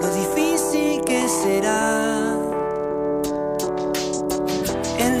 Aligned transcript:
lo 0.00 0.14
difícil 0.14 1.02
que 1.04 1.28
será. 1.28 2.36
El 4.98 5.18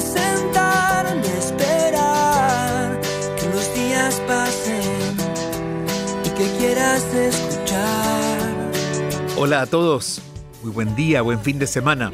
esperar 1.38 3.00
que 3.36 3.48
los 3.48 3.74
días 3.74 4.20
pasen 4.26 4.82
y 6.24 6.30
que 6.30 6.58
quieras 6.58 7.04
escuchar. 7.14 8.38
Hola 9.36 9.62
a 9.62 9.66
todos, 9.66 10.20
muy 10.62 10.72
buen 10.72 10.94
día, 10.94 11.22
buen 11.22 11.40
fin 11.40 11.58
de 11.58 11.66
semana. 11.66 12.12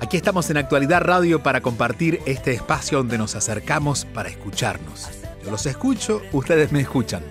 Aquí 0.00 0.16
estamos 0.16 0.48
en 0.50 0.56
Actualidad 0.58 1.02
Radio 1.02 1.42
para 1.42 1.60
compartir 1.60 2.20
este 2.24 2.52
espacio 2.52 2.98
donde 2.98 3.18
nos 3.18 3.34
acercamos 3.34 4.04
para 4.04 4.28
escucharnos. 4.28 5.08
Yo 5.44 5.50
los 5.50 5.66
escucho, 5.66 6.22
ustedes 6.32 6.70
me 6.72 6.80
escuchan. 6.80 7.22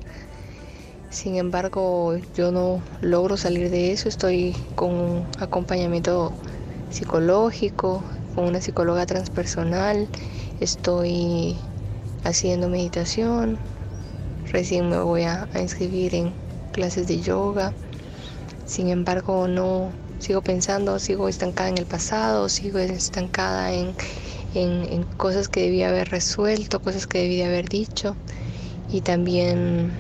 Sin 1.10 1.36
embargo, 1.36 2.16
yo 2.36 2.52
no 2.52 2.84
logro 3.02 3.38
salir 3.38 3.70
de 3.70 3.92
eso. 3.92 4.10
Estoy 4.10 4.56
con 4.76 4.92
un 4.92 5.28
acompañamiento 5.40 6.34
psicológico, 6.90 8.04
con 8.36 8.46
una 8.46 8.62
psicóloga 8.62 9.06
transpersonal. 9.06 10.10
Estoy 10.60 11.58
haciendo 12.24 12.70
meditación, 12.70 13.60
Recién 14.52 14.90
me 14.90 15.00
voy 15.00 15.24
a, 15.24 15.48
inscribir 15.60 16.16
en 16.16 16.34
clases 16.72 17.08
de 17.08 17.22
yoga. 17.22 17.72
Sin 18.66 18.90
embargo, 18.90 19.48
no 19.48 19.94
sigo 20.18 20.42
pensando, 20.42 20.98
sigo 20.98 21.30
estancada 21.30 21.70
en 21.70 21.78
el 21.78 21.86
pasado, 21.86 22.50
sigo 22.50 22.80
estancada 22.80 23.72
en, 23.74 23.96
en, 24.56 25.04
cosas 25.18 25.50
que 25.50 25.62
debía 25.62 25.90
haber 25.90 26.10
resuelto, 26.10 26.80
cosas 26.80 27.06
que 27.06 27.20
debía 27.20 27.46
haber 27.46 27.70
dicho. 27.70 28.16
Y 28.92 29.02
también 29.02 29.96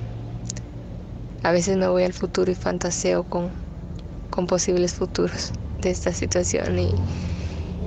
a 1.44 1.52
veces 1.52 1.78
me 1.78 1.88
voy 1.88 2.04
al 2.04 2.14
futuro 2.14 2.52
y 2.52 2.56
fantaseo 2.56 3.24
con, 3.24 3.50
con 4.30 4.48
posibles 4.48 4.94
futuros 4.94 5.52
de 5.82 5.92
esta 5.92 6.14
situación 6.14 6.78
y, 6.80 6.94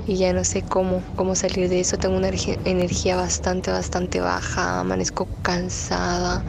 y 0.06 0.16
ya 0.16 0.32
no 0.32 0.44
sé 0.44 0.62
cómo, 0.62 1.02
cómo 1.16 1.34
salir 1.34 1.68
de 1.68 1.80
eso. 1.80 1.98
Tengo 1.98 2.16
una 2.16 2.28
energía 2.28 3.16
bastante, 3.16 3.70
bastante 3.70 4.20
baja, 4.20 4.80
amanezco 4.80 5.28
cansada, 5.42 6.42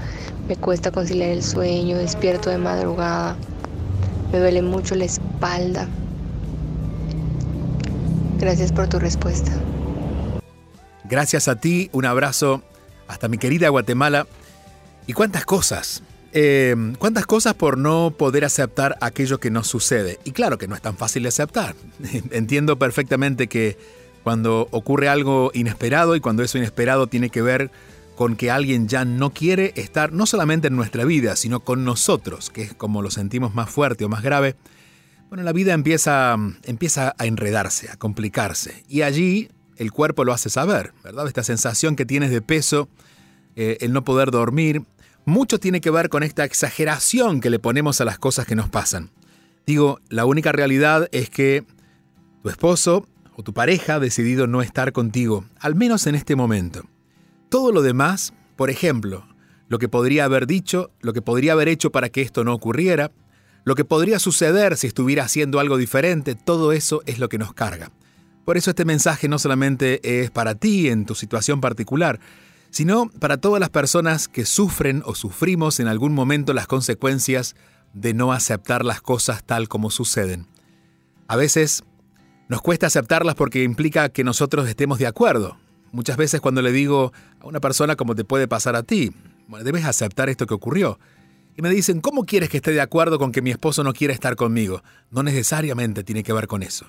me 0.47 0.56
cuesta 0.56 0.92
conciliar 0.92 1.30
el 1.30 1.44
sueño, 1.44 1.97
despierto 1.97 2.50
de 2.50 2.58
madrugada, 2.58 3.36
me 4.31 4.40
duele 4.40 4.62
mucho 4.62 4.96
la 4.96 5.06
espalda. 5.06 5.88
Gracias 8.40 8.72
por 8.72 8.88
tu 8.88 9.00
respuesta. 9.00 9.52
Gracias 11.06 11.47
a 11.47 11.56
ti, 11.58 11.90
un 11.94 12.06
abrazo 12.06 12.62
hasta 13.08 13.28
mi 13.28 13.38
querida 13.38 13.69
Guatemala. 13.69 14.25
¿Y 15.06 15.13
cuántas 15.13 15.46
cosas? 15.46 16.02
Eh, 16.35 16.75
¿Cuántas 16.97 17.27
cosas 17.27 17.53
por 17.53 17.77
no 17.77 18.16
poder 18.17 18.44
aceptar 18.44 18.97
aquello 19.01 19.39
que 19.39 19.51
nos 19.51 19.67
sucede? 19.67 20.19
Y 20.23 20.31
claro 20.31 20.57
que 20.57 20.67
no 20.67 20.75
es 20.75 20.81
tan 20.81 20.97
fácil 20.97 21.23
de 21.23 21.29
aceptar. 21.29 21.75
Entiendo 22.31 22.79
perfectamente 22.79 23.47
que 23.47 23.77
cuando 24.23 24.67
ocurre 24.71 25.09
algo 25.09 25.51
inesperado 25.53 26.16
y 26.16 26.21
cuando 26.21 26.44
eso 26.44 26.57
inesperado 26.57 27.07
tiene 27.07 27.29
que 27.29 27.44
ver 27.44 27.69
con 28.16 28.35
que 28.35 28.49
alguien 28.49 28.88
ya 28.88 29.05
no 29.05 29.31
quiere 29.31 29.73
estar 29.75 30.11
no 30.11 30.25
solamente 30.25 30.67
en 30.67 30.75
nuestra 30.75 31.05
vida, 31.05 31.35
sino 31.35 31.59
con 31.59 31.83
nosotros, 31.83 32.50
que 32.50 32.63
es 32.63 32.73
como 32.73 33.01
lo 33.01 33.11
sentimos 33.11 33.53
más 33.53 33.69
fuerte 33.69 34.05
o 34.05 34.09
más 34.09 34.23
grave, 34.23 34.55
bueno, 35.29 35.44
la 35.44 35.51
vida 35.51 35.73
empieza, 35.73 36.35
empieza 36.63 37.15
a 37.17 37.25
enredarse, 37.25 37.89
a 37.89 37.97
complicarse. 37.97 38.83
Y 38.88 39.01
allí 39.01 39.50
el 39.77 39.91
cuerpo 39.91 40.25
lo 40.25 40.33
hace 40.33 40.50
saber, 40.50 40.94
¿verdad? 41.03 41.27
Esta 41.27 41.44
sensación 41.44 41.95
que 41.95 42.05
tienes 42.05 42.29
de 42.29 42.41
peso, 42.41 42.88
eh, 43.55 43.77
el 43.81 43.94
no 43.94 44.03
poder 44.03 44.29
dormir, 44.29 44.83
mucho 45.25 45.59
tiene 45.59 45.81
que 45.81 45.91
ver 45.91 46.09
con 46.09 46.23
esta 46.23 46.44
exageración 46.44 47.39
que 47.39 47.50
le 47.50 47.59
ponemos 47.59 48.01
a 48.01 48.06
las 48.06 48.19
cosas 48.19 48.45
que 48.45 48.56
nos 48.56 48.69
pasan. 48.69 49.11
Digo, 49.66 50.00
la 50.09 50.25
única 50.25 50.51
realidad 50.51 51.07
es 51.11 51.29
que 51.29 51.66
tu 52.41 52.50
esposo 52.50 53.07
o 53.35 53.44
tu 53.44 53.53
pareja 53.53 53.95
ha 53.95 54.00
decidido 54.00 54.47
no 54.47 54.62
estar 54.62 54.91
contigo, 54.91 55.45
al 55.59 55.75
menos 55.75 56.07
en 56.07 56.16
este 56.16 56.35
momento. 56.35 56.83
Todo 57.50 57.72
lo 57.72 57.81
demás, 57.81 58.33
por 58.56 58.69
ejemplo, 58.69 59.25
lo 59.69 59.79
que 59.79 59.89
podría 59.89 60.25
haber 60.25 60.45
dicho, 60.45 60.91
lo 61.01 61.13
que 61.13 61.22
podría 61.22 61.53
haber 61.53 61.69
hecho 61.69 61.91
para 61.91 62.09
que 62.09 62.22
esto 62.22 62.44
no 62.44 62.53
ocurriera, 62.53 63.12
lo 63.63 63.75
que 63.75 63.85
podría 63.85 64.19
suceder 64.19 64.75
si 64.75 64.88
estuviera 64.88 65.23
haciendo 65.23 65.59
algo 65.59 65.78
diferente, 65.78 66.35
todo 66.35 66.73
eso 66.73 67.01
es 67.06 67.19
lo 67.19 67.29
que 67.29 67.38
nos 67.38 67.53
carga. 67.53 67.92
Por 68.44 68.57
eso 68.57 68.71
este 68.71 68.83
mensaje 68.83 69.30
no 69.30 69.39
solamente 69.39 70.21
es 70.21 70.30
para 70.30 70.56
ti 70.56 70.89
en 70.89 71.06
tu 71.06 71.15
situación 71.15 71.62
particular, 71.62 72.19
sino 72.74 73.08
para 73.20 73.38
todas 73.38 73.60
las 73.60 73.70
personas 73.70 74.28
que 74.28 74.46
sufren 74.46 75.04
o 75.06 75.14
sufrimos 75.14 75.80
en 75.80 75.88
algún 75.88 76.16
momento 76.16 76.54
las 76.54 76.66
consecuencias 76.66 77.56
de 77.94 78.16
no 78.16 78.34
aceptar 78.34 78.84
las 78.84 79.00
cosas 79.00 79.44
tal 79.44 79.70
como 79.70 79.92
suceden. 79.92 80.48
A 81.28 81.36
veces 81.36 81.84
nos 82.50 82.64
cuesta 82.64 82.88
aceptarlas 82.88 83.36
porque 83.36 83.64
implica 83.64 84.10
que 84.10 84.24
nosotros 84.24 84.68
estemos 84.68 84.98
de 84.98 85.06
acuerdo. 85.06 85.56
Muchas 85.92 86.18
veces 86.18 86.42
cuando 86.42 86.64
le 86.64 86.72
digo 86.72 87.14
a 87.40 87.46
una 87.46 87.60
persona 87.60 87.96
como 87.96 88.16
te 88.16 88.25
puede 88.25 88.48
pasar 88.48 88.75
a 88.75 88.81
ti, 88.81 89.12
debes 89.64 89.86
aceptar 89.86 90.30
esto 90.30 90.48
que 90.48 90.56
ocurrió. 90.56 91.00
Y 91.56 91.62
me 91.62 91.70
dicen, 91.70 92.02
¿cómo 92.02 92.25
quieres 92.25 92.50
que 92.50 92.58
esté 92.58 92.72
de 92.72 92.81
acuerdo 92.81 93.20
con 93.20 93.31
que 93.31 93.44
mi 93.44 93.52
esposo 93.52 93.84
no 93.84 93.94
quiera 93.94 94.16
estar 94.16 94.36
conmigo? 94.36 94.81
No 95.12 95.22
necesariamente 95.22 96.04
tiene 96.04 96.24
que 96.24 96.34
ver 96.34 96.48
con 96.48 96.64
eso. 96.64 96.88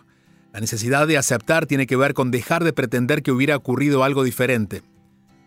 La 0.51 0.61
necesidad 0.61 1.07
de 1.07 1.19
aceptar 1.19 1.67
tiene 1.67 1.87
que 1.87 1.97
ver 1.97 2.15
con 2.15 2.31
dejar 2.31 2.65
de 2.65 2.73
pretender 2.73 3.23
que 3.23 3.33
hubiera 3.33 3.55
ocurrido 3.55 4.03
algo 4.03 4.25
diferente. 4.25 4.83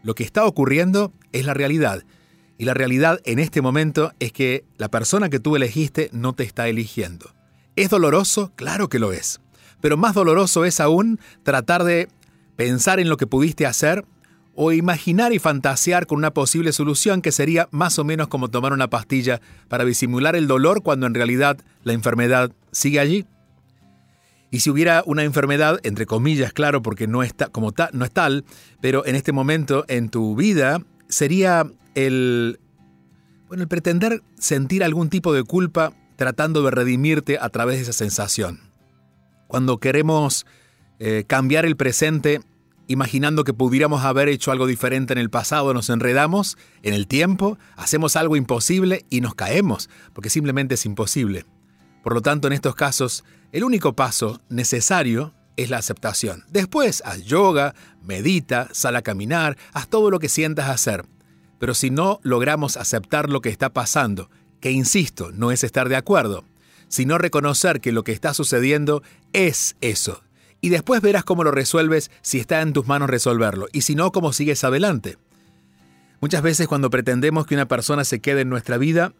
Lo 0.08 0.16
que 0.16 0.24
está 0.24 0.46
ocurriendo 0.46 1.12
es 1.34 1.46
la 1.46 1.54
realidad. 1.54 2.06
Y 2.58 2.64
la 2.64 2.74
realidad 2.74 3.20
en 3.26 3.40
este 3.40 3.62
momento 3.62 4.14
es 4.22 4.32
que 4.32 4.64
la 4.78 4.88
persona 4.88 5.28
que 5.28 5.42
tú 5.42 5.58
elegiste 5.58 6.10
no 6.14 6.32
te 6.32 6.46
está 6.46 6.70
eligiendo. 6.70 7.36
¿Es 7.76 7.90
doloroso? 7.90 8.54
Claro 8.56 8.88
que 8.88 9.00
lo 9.00 9.12
es. 9.12 9.42
pero 9.82 9.98
más 9.98 10.16
doloroso 10.16 10.64
es 10.64 10.80
aún 10.80 11.20
tratar 11.44 11.84
de 11.84 12.08
pensar 12.56 13.02
en 13.02 13.10
lo 13.10 13.18
que 13.18 13.28
pudiste 13.28 13.66
hacer 13.66 14.06
o 14.56 14.72
imaginar 14.72 15.34
y 15.34 15.40
fantasear 15.40 16.08
con 16.08 16.20
una 16.20 16.34
posible 16.34 16.72
solución 16.72 17.22
que 17.22 17.34
sería 17.34 17.68
más 17.72 18.00
o 18.00 18.06
menos 18.06 18.30
como 18.30 18.48
tomar 18.48 18.72
una 18.72 18.90
pastilla 18.90 19.42
para 19.68 19.84
disimular 19.84 20.38
el 20.38 20.48
dolor 20.48 20.84
cuando 20.84 21.06
en 21.06 21.16
realidad 21.16 21.58
la 21.84 21.92
enfermedad 21.92 22.54
sigue 22.72 23.02
allí. 23.02 23.26
Y 24.50 24.62
si 24.62 24.70
hubiera 24.70 25.04
una 25.06 25.24
enfermedad, 25.24 25.80
entre 25.84 26.06
comillas, 26.06 26.54
claro, 26.54 26.82
porque 26.82 27.08
no, 27.08 27.22
está, 27.24 27.48
como 27.48 27.74
no 27.92 28.06
es 28.06 28.12
tal, 28.12 28.46
pero 28.82 29.06
en 29.06 29.16
este 29.16 29.34
momento 29.34 29.84
en 29.88 30.10
tu 30.10 30.36
vida 30.36 30.82
sería 31.10 31.70
el, 31.96 32.60
bueno, 33.48 33.64
el 33.64 33.68
pretender 33.68 34.22
sentir 34.38 34.84
algún 34.84 35.10
tipo 35.10 35.34
de 35.34 35.44
culpa 35.44 35.94
tratando 36.16 36.64
de 36.64 36.72
redimirte 36.72 37.38
a 37.40 37.50
través 37.50 37.78
de 37.78 37.84
esa 37.84 37.94
sensación. 37.94 38.60
Cuando 39.48 39.80
queremos 39.80 40.46
eh, 41.00 41.26
cambiar 41.28 41.66
el 41.66 41.76
presente, 41.76 42.42
imaginando 42.88 43.44
que 43.44 43.54
pudiéramos 43.54 44.04
haber 44.04 44.30
hecho 44.30 44.52
algo 44.52 44.66
diferente 44.66 45.14
en 45.14 45.20
el 45.20 45.30
pasado, 45.30 45.74
nos 45.74 45.90
enredamos 45.90 46.58
en 46.84 46.94
el 46.94 47.08
tiempo, 47.08 47.58
hacemos 47.76 48.16
algo 48.16 48.36
imposible 48.36 49.06
y 49.10 49.22
nos 49.22 49.36
caemos, 49.36 49.90
porque 50.14 50.30
simplemente 50.30 50.76
es 50.76 50.86
imposible. 50.86 51.46
Por 52.08 52.14
lo 52.14 52.22
tanto, 52.22 52.48
en 52.48 52.54
estos 52.54 52.74
casos, 52.74 53.26
el 53.52 53.66
único 53.66 53.92
paso 53.92 54.40
necesario 54.48 55.34
es 55.58 55.70
la 55.70 55.80
aceptación. 55.80 56.46
Después, 56.50 57.04
haz 57.04 57.26
yoga, 57.26 57.76
medita, 58.02 58.70
sal 58.72 58.96
a 58.96 59.02
caminar, 59.02 59.58
haz 59.74 59.90
todo 59.90 60.10
lo 60.10 60.18
que 60.18 60.30
sientas 60.30 60.70
hacer. 60.70 61.04
Pero 61.60 61.74
si 61.74 61.90
no 61.90 62.22
logramos 62.24 62.78
aceptar 62.78 63.30
lo 63.30 63.42
que 63.42 63.50
está 63.50 63.74
pasando, 63.74 64.30
que 64.62 64.72
insisto, 64.72 65.34
no 65.34 65.52
es 65.52 65.66
estar 65.66 65.90
de 65.90 65.98
acuerdo, 65.98 66.46
sino 66.88 67.18
reconocer 67.18 67.82
que 67.82 67.92
lo 67.92 68.06
que 68.06 68.14
está 68.14 68.34
sucediendo 68.34 69.04
es 69.34 69.76
eso. 69.82 70.24
Y 70.62 70.70
después 70.70 71.02
verás 71.02 71.26
cómo 71.26 71.44
lo 71.44 71.52
resuelves 71.52 72.10
si 72.22 72.40
está 72.40 72.62
en 72.62 72.72
tus 72.72 72.88
manos 72.88 73.10
resolverlo, 73.10 73.68
y 73.74 73.82
si 73.82 73.96
no, 73.96 74.14
cómo 74.14 74.32
sigues 74.32 74.64
adelante. 74.64 75.18
Muchas 76.22 76.42
veces 76.42 76.70
cuando 76.70 76.90
pretendemos 76.90 77.46
que 77.46 77.56
una 77.56 77.68
persona 77.68 78.06
se 78.06 78.22
quede 78.22 78.44
en 78.44 78.50
nuestra 78.50 78.78
vida, 78.78 79.12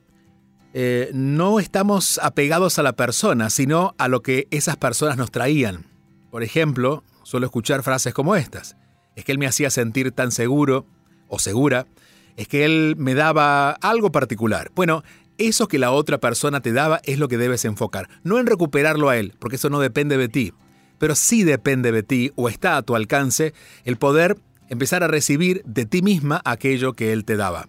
eh, 0.80 1.10
no 1.12 1.60
estamos 1.60 2.20
apegados 2.22 2.78
a 2.78 2.84
la 2.84 2.94
persona, 2.94 3.50
sino 3.50 3.96
a 3.98 4.08
lo 4.08 4.22
que 4.22 4.48
esas 4.52 4.78
personas 4.78 5.18
nos 5.18 5.32
traían. 5.32 5.88
Por 6.30 6.44
ejemplo, 6.44 7.04
suelo 7.24 7.48
escuchar 7.48 7.82
frases 7.82 8.14
como 8.14 8.36
estas. 8.36 8.78
Es 9.16 9.26
que 9.26 9.32
él 9.32 9.40
me 9.40 9.48
hacía 9.48 9.72
sentir 9.72 10.12
tan 10.12 10.32
seguro 10.32 10.86
o 11.30 11.40
segura. 11.40 11.88
Es 12.36 12.48
que 12.48 12.64
él 12.64 12.94
me 12.96 13.16
daba 13.16 13.72
algo 13.72 14.12
particular. 14.12 14.70
Bueno, 14.76 15.02
eso 15.40 15.68
que 15.68 15.80
la 15.80 15.90
otra 15.90 16.20
persona 16.20 16.62
te 16.62 16.74
daba 16.74 17.02
es 17.06 17.18
lo 17.18 17.28
que 17.28 17.40
debes 17.40 17.66
enfocar. 17.66 18.08
No 18.22 18.38
en 18.38 18.46
recuperarlo 18.46 19.10
a 19.10 19.18
él, 19.18 19.34
porque 19.40 19.56
eso 19.56 19.72
no 19.72 19.80
depende 19.80 20.16
de 20.16 20.30
ti. 20.30 20.54
Pero 21.00 21.16
sí 21.16 21.44
depende 21.44 21.92
de 21.92 22.04
ti 22.04 22.32
o 22.36 22.50
está 22.50 22.78
a 22.78 22.84
tu 22.84 22.96
alcance 22.96 23.56
el 23.84 23.98
poder 23.98 24.38
empezar 24.70 25.02
a 25.04 25.08
recibir 25.08 25.64
de 25.66 25.88
ti 25.88 26.04
misma 26.04 26.40
aquello 26.46 26.94
que 26.94 27.14
él 27.14 27.26
te 27.26 27.36
daba. 27.36 27.68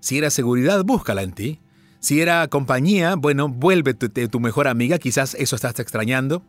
Si 0.00 0.18
era 0.18 0.28
seguridad, 0.28 0.84
búscala 0.84 1.22
en 1.22 1.32
ti. 1.32 1.60
Si 2.04 2.20
era 2.20 2.46
compañía, 2.48 3.14
bueno, 3.16 3.48
vuélvete 3.48 4.28
tu 4.28 4.38
mejor 4.38 4.68
amiga, 4.68 4.98
quizás 4.98 5.34
eso 5.36 5.56
estás 5.56 5.80
extrañando. 5.80 6.42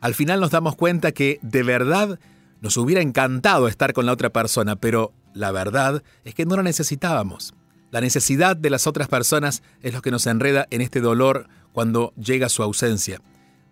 Al 0.00 0.14
final 0.14 0.38
nos 0.38 0.52
damos 0.52 0.76
cuenta 0.76 1.10
que 1.10 1.40
de 1.42 1.64
verdad 1.64 2.20
nos 2.60 2.76
hubiera 2.76 3.02
encantado 3.02 3.66
estar 3.66 3.94
con 3.94 4.06
la 4.06 4.12
otra 4.12 4.30
persona, 4.30 4.76
pero 4.76 5.12
la 5.34 5.50
verdad 5.50 6.04
es 6.22 6.36
que 6.36 6.46
no 6.46 6.54
la 6.54 6.62
necesitábamos. 6.62 7.52
La 7.90 8.00
necesidad 8.00 8.56
de 8.56 8.70
las 8.70 8.86
otras 8.86 9.08
personas 9.08 9.64
es 9.82 9.92
lo 9.92 10.02
que 10.02 10.12
nos 10.12 10.28
enreda 10.28 10.68
en 10.70 10.80
este 10.80 11.00
dolor 11.00 11.48
cuando 11.72 12.12
llega 12.14 12.48
su 12.48 12.62
ausencia. 12.62 13.20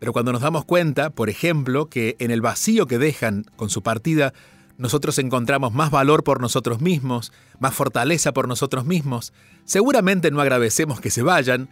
Pero 0.00 0.12
cuando 0.12 0.32
nos 0.32 0.42
damos 0.42 0.64
cuenta, 0.64 1.10
por 1.10 1.30
ejemplo, 1.30 1.88
que 1.88 2.16
en 2.18 2.32
el 2.32 2.40
vacío 2.40 2.88
que 2.88 2.98
dejan 2.98 3.44
con 3.54 3.70
su 3.70 3.84
partida, 3.84 4.32
nosotros 4.80 5.18
encontramos 5.18 5.72
más 5.72 5.90
valor 5.90 6.24
por 6.24 6.40
nosotros 6.40 6.80
mismos, 6.80 7.32
más 7.58 7.74
fortaleza 7.74 8.32
por 8.32 8.48
nosotros 8.48 8.84
mismos. 8.84 9.32
Seguramente 9.64 10.30
no 10.30 10.40
agradecemos 10.40 11.00
que 11.00 11.10
se 11.10 11.22
vayan, 11.22 11.68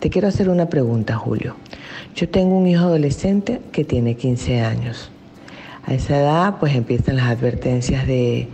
Te 0.00 0.10
quiero 0.10 0.28
hacer 0.28 0.48
una 0.48 0.66
pregunta, 0.68 1.16
Julio. 1.16 1.54
Yo 2.14 2.28
tengo 2.28 2.56
un 2.56 2.66
hijo 2.66 2.84
adolescente 2.84 3.60
que 3.72 3.84
tiene 3.84 4.16
15 4.16 4.60
años. 4.60 5.10
A 5.84 5.94
esa 5.94 6.18
edad 6.18 6.56
pues 6.60 6.74
empiezan 6.74 7.16
las 7.16 7.26
advertencias 7.26 8.06
de, 8.06 8.48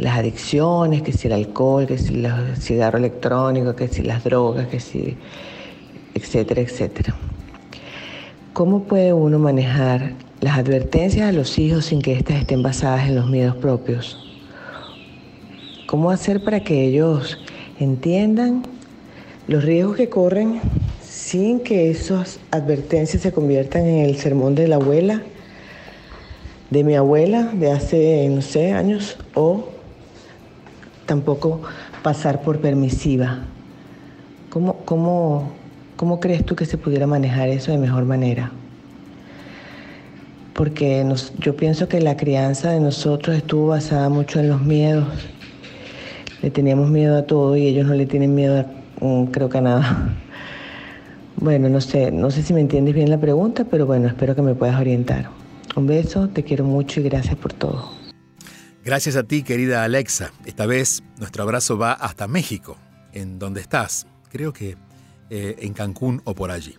las 0.00 0.18
adicciones, 0.18 1.02
que 1.02 1.12
si 1.12 1.26
el 1.26 1.34
alcohol, 1.34 1.86
que 1.86 1.98
si 1.98 2.14
el 2.14 2.56
cigarro 2.56 2.98
electrónico, 2.98 3.76
que 3.76 3.88
si 3.88 4.02
las 4.02 4.24
drogas, 4.24 4.68
que 4.68 4.80
si, 4.80 5.16
etcétera, 6.14 6.62
etcétera. 6.62 7.14
¿Cómo 8.52 8.84
puede 8.84 9.12
uno 9.12 9.38
manejar 9.38 10.12
las 10.40 10.58
advertencias 10.58 11.28
a 11.28 11.32
los 11.32 11.58
hijos 11.58 11.86
sin 11.86 12.00
que 12.00 12.12
éstas 12.12 12.36
estén 12.36 12.62
basadas 12.62 13.08
en 13.08 13.16
los 13.16 13.28
miedos 13.28 13.56
propios? 13.56 14.18
¿Cómo 15.86 16.10
hacer 16.10 16.42
para 16.42 16.60
que 16.60 16.84
ellos 16.84 17.38
entiendan 17.78 18.62
los 19.48 19.64
riesgos 19.64 19.96
que 19.96 20.08
corren 20.08 20.60
sin 21.14 21.60
que 21.60 21.90
esas 21.90 22.40
advertencias 22.50 23.22
se 23.22 23.30
conviertan 23.30 23.86
en 23.86 24.04
el 24.04 24.16
sermón 24.16 24.56
de 24.56 24.66
la 24.66 24.76
abuela, 24.76 25.22
de 26.70 26.82
mi 26.82 26.96
abuela 26.96 27.52
de 27.54 27.70
hace, 27.70 28.28
no 28.28 28.42
sé, 28.42 28.72
años, 28.72 29.16
o 29.34 29.68
tampoco 31.06 31.60
pasar 32.02 32.42
por 32.42 32.58
permisiva. 32.58 33.44
¿Cómo, 34.50 34.78
cómo, 34.84 35.52
cómo 35.96 36.18
crees 36.18 36.44
tú 36.44 36.56
que 36.56 36.66
se 36.66 36.78
pudiera 36.78 37.06
manejar 37.06 37.48
eso 37.48 37.70
de 37.70 37.78
mejor 37.78 38.04
manera? 38.06 38.50
Porque 40.52 41.06
yo 41.38 41.56
pienso 41.56 41.88
que 41.88 42.00
la 42.00 42.16
crianza 42.16 42.72
de 42.72 42.80
nosotros 42.80 43.36
estuvo 43.36 43.68
basada 43.68 44.08
mucho 44.08 44.40
en 44.40 44.48
los 44.48 44.62
miedos. 44.62 45.06
Le 46.42 46.50
teníamos 46.50 46.90
miedo 46.90 47.16
a 47.16 47.22
todo 47.22 47.56
y 47.56 47.68
ellos 47.68 47.86
no 47.86 47.94
le 47.94 48.04
tienen 48.04 48.34
miedo, 48.34 48.58
a, 48.58 49.04
mm, 49.04 49.26
creo 49.26 49.48
que 49.48 49.58
a 49.58 49.60
nada. 49.60 50.16
Bueno, 51.44 51.68
no 51.68 51.82
sé, 51.82 52.10
no 52.10 52.30
sé 52.30 52.42
si 52.42 52.54
me 52.54 52.62
entiendes 52.62 52.94
bien 52.94 53.10
la 53.10 53.20
pregunta, 53.20 53.66
pero 53.70 53.84
bueno, 53.84 54.08
espero 54.08 54.34
que 54.34 54.40
me 54.40 54.54
puedas 54.54 54.80
orientar. 54.80 55.28
Un 55.76 55.86
beso, 55.86 56.26
te 56.30 56.42
quiero 56.42 56.64
mucho 56.64 57.00
y 57.00 57.02
gracias 57.02 57.36
por 57.36 57.52
todo. 57.52 57.92
Gracias 58.82 59.14
a 59.16 59.24
ti, 59.24 59.42
querida 59.42 59.84
Alexa. 59.84 60.32
Esta 60.46 60.64
vez 60.64 61.02
nuestro 61.18 61.42
abrazo 61.42 61.76
va 61.76 61.92
hasta 61.92 62.28
México, 62.28 62.78
en 63.12 63.38
donde 63.38 63.60
estás. 63.60 64.06
Creo 64.30 64.54
que 64.54 64.78
eh, 65.28 65.56
en 65.58 65.74
Cancún 65.74 66.22
o 66.24 66.34
por 66.34 66.50
allí. 66.50 66.76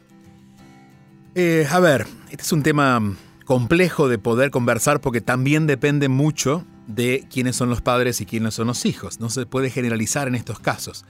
Eh, 1.36 1.67
a 1.69 1.79
ver, 1.79 2.07
este 2.31 2.41
es 2.41 2.51
un 2.51 2.63
tema 2.63 3.15
complejo 3.45 4.10
de 4.10 4.17
poder 4.17 4.50
conversar 4.50 5.00
porque 5.00 5.22
también 5.22 5.67
depende 5.67 6.10
mucho 6.10 6.65
de 6.88 7.27
quiénes 7.31 7.55
son 7.55 7.69
los 7.69 7.81
padres 7.81 8.19
y 8.19 8.25
quiénes 8.25 8.55
son 8.55 8.65
los 8.65 8.84
hijos. 8.88 9.19
No 9.19 9.29
se 9.29 9.45
puede 9.45 9.69
generalizar 9.69 10.27
en 10.27 10.34
estos 10.34 10.60
casos. 10.60 11.05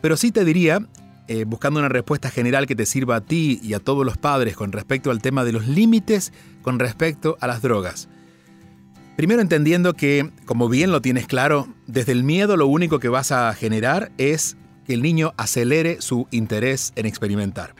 Pero 0.00 0.16
sí 0.16 0.30
te 0.30 0.44
diría, 0.44 0.86
eh, 1.28 1.44
buscando 1.44 1.78
una 1.78 1.88
respuesta 1.88 2.30
general 2.30 2.66
que 2.66 2.74
te 2.74 2.86
sirva 2.86 3.16
a 3.16 3.20
ti 3.20 3.60
y 3.62 3.74
a 3.74 3.78
todos 3.78 4.04
los 4.04 4.18
padres 4.18 4.56
con 4.56 4.72
respecto 4.72 5.10
al 5.10 5.22
tema 5.22 5.44
de 5.44 5.52
los 5.52 5.68
límites 5.68 6.32
con 6.62 6.78
respecto 6.78 7.36
a 7.40 7.46
las 7.46 7.62
drogas. 7.62 8.08
Primero 9.16 9.42
entendiendo 9.42 9.94
que, 9.94 10.30
como 10.46 10.68
bien 10.68 10.90
lo 10.90 11.02
tienes 11.02 11.26
claro, 11.26 11.68
desde 11.86 12.12
el 12.12 12.24
miedo 12.24 12.56
lo 12.56 12.66
único 12.66 12.98
que 12.98 13.08
vas 13.08 13.30
a 13.30 13.52
generar 13.54 14.10
es 14.18 14.56
que 14.86 14.94
el 14.94 15.02
niño 15.02 15.32
acelere 15.36 16.00
su 16.00 16.26
interés 16.30 16.92
en 16.96 17.06
experimentar. 17.06 17.74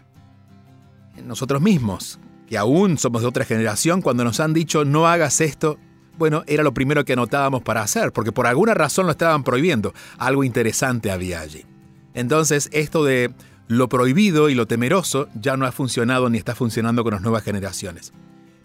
Nosotros 1.24 1.60
mismos, 1.60 2.20
que 2.46 2.58
aún 2.58 2.98
somos 2.98 3.22
de 3.22 3.28
otra 3.28 3.44
generación, 3.44 4.02
cuando 4.02 4.24
nos 4.24 4.40
han 4.40 4.52
dicho 4.52 4.84
no 4.84 5.06
hagas 5.08 5.40
esto, 5.40 5.78
bueno, 6.18 6.44
era 6.46 6.62
lo 6.62 6.74
primero 6.74 7.04
que 7.04 7.14
anotábamos 7.14 7.62
para 7.62 7.82
hacer, 7.82 8.12
porque 8.12 8.32
por 8.32 8.46
alguna 8.46 8.74
razón 8.74 9.06
lo 9.06 9.12
estaban 9.12 9.42
prohibiendo. 9.42 9.94
Algo 10.18 10.44
interesante 10.44 11.10
había 11.10 11.40
allí. 11.40 11.64
Entonces, 12.14 12.68
esto 12.72 13.04
de 13.04 13.32
lo 13.68 13.88
prohibido 13.88 14.50
y 14.50 14.54
lo 14.54 14.66
temeroso 14.66 15.28
ya 15.34 15.56
no 15.56 15.66
ha 15.66 15.72
funcionado 15.72 16.28
ni 16.28 16.38
está 16.38 16.54
funcionando 16.54 17.04
con 17.04 17.12
las 17.14 17.22
nuevas 17.22 17.42
generaciones. 17.42 18.12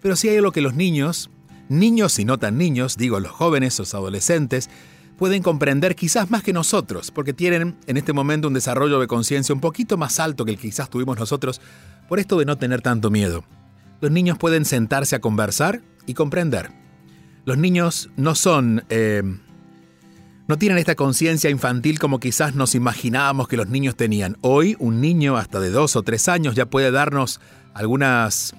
Pero 0.01 0.15
sí 0.15 0.29
hay 0.29 0.37
algo 0.37 0.51
que 0.51 0.61
los 0.61 0.75
niños 0.75 1.29
Niños 1.69 2.17
y 2.19 2.25
no 2.25 2.37
tan 2.37 2.57
niños, 2.57 2.95
digo 2.95 3.19
los 3.19 3.31
jóvenes, 3.31 3.77
los 3.77 3.93
adolescentes, 3.93 4.69
pueden 5.17 5.43
comprender 5.43 5.95
quizás 5.95 6.31
más 6.31 6.43
que 6.43 6.53
nosotros, 6.53 7.11
porque 7.11 7.33
tienen 7.33 7.75
en 7.87 7.97
este 7.97 8.13
momento 8.13 8.47
un 8.47 8.53
desarrollo 8.53 8.99
de 8.99 9.07
conciencia 9.07 9.53
un 9.53 9.59
poquito 9.59 9.97
más 9.97 10.19
alto 10.19 10.45
que 10.45 10.51
el 10.51 10.57
que 10.57 10.69
quizás 10.69 10.89
tuvimos 10.89 11.19
nosotros, 11.19 11.59
por 12.07 12.19
esto 12.19 12.39
de 12.39 12.45
no 12.45 12.57
tener 12.57 12.81
tanto 12.81 13.11
miedo. 13.11 13.43
Los 13.99 14.11
niños 14.11 14.37
pueden 14.37 14.63
sentarse 14.63 15.15
a 15.15 15.19
conversar 15.19 15.81
y 16.05 16.13
comprender. 16.13 16.71
Los 17.45 17.57
niños 17.57 18.09
no 18.15 18.35
son... 18.35 18.85
Eh, 18.89 19.23
no 20.47 20.57
tienen 20.57 20.77
esta 20.77 20.95
conciencia 20.95 21.49
infantil 21.49 21.99
como 21.99 22.19
quizás 22.19 22.55
nos 22.55 22.73
imaginábamos 22.73 23.47
que 23.47 23.57
los 23.57 23.67
niños 23.67 23.95
tenían. 23.95 24.37
Hoy 24.41 24.75
un 24.79 25.01
niño 25.01 25.37
hasta 25.37 25.59
de 25.59 25.69
dos 25.69 25.95
o 25.95 26.03
tres 26.03 26.29
años 26.29 26.55
ya 26.55 26.65
puede 26.65 26.91
darnos 26.91 27.41
algunas 27.73 28.55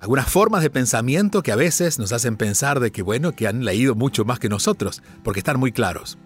algunas 0.00 0.28
formas 0.28 0.62
de 0.62 0.70
pensamiento 0.70 1.42
que 1.42 1.52
a 1.52 1.56
veces 1.56 1.98
nos 1.98 2.12
hacen 2.12 2.36
pensar 2.36 2.80
de 2.80 2.92
que, 2.92 3.02
bueno, 3.02 3.32
que 3.32 3.48
han 3.48 3.64
leído 3.64 3.94
mucho 3.94 4.24
más 4.24 4.38
que 4.38 4.48
nosotros, 4.48 5.02
porque 5.24 5.40
están 5.40 5.58
muy 5.58 5.72
claros. 5.72 6.18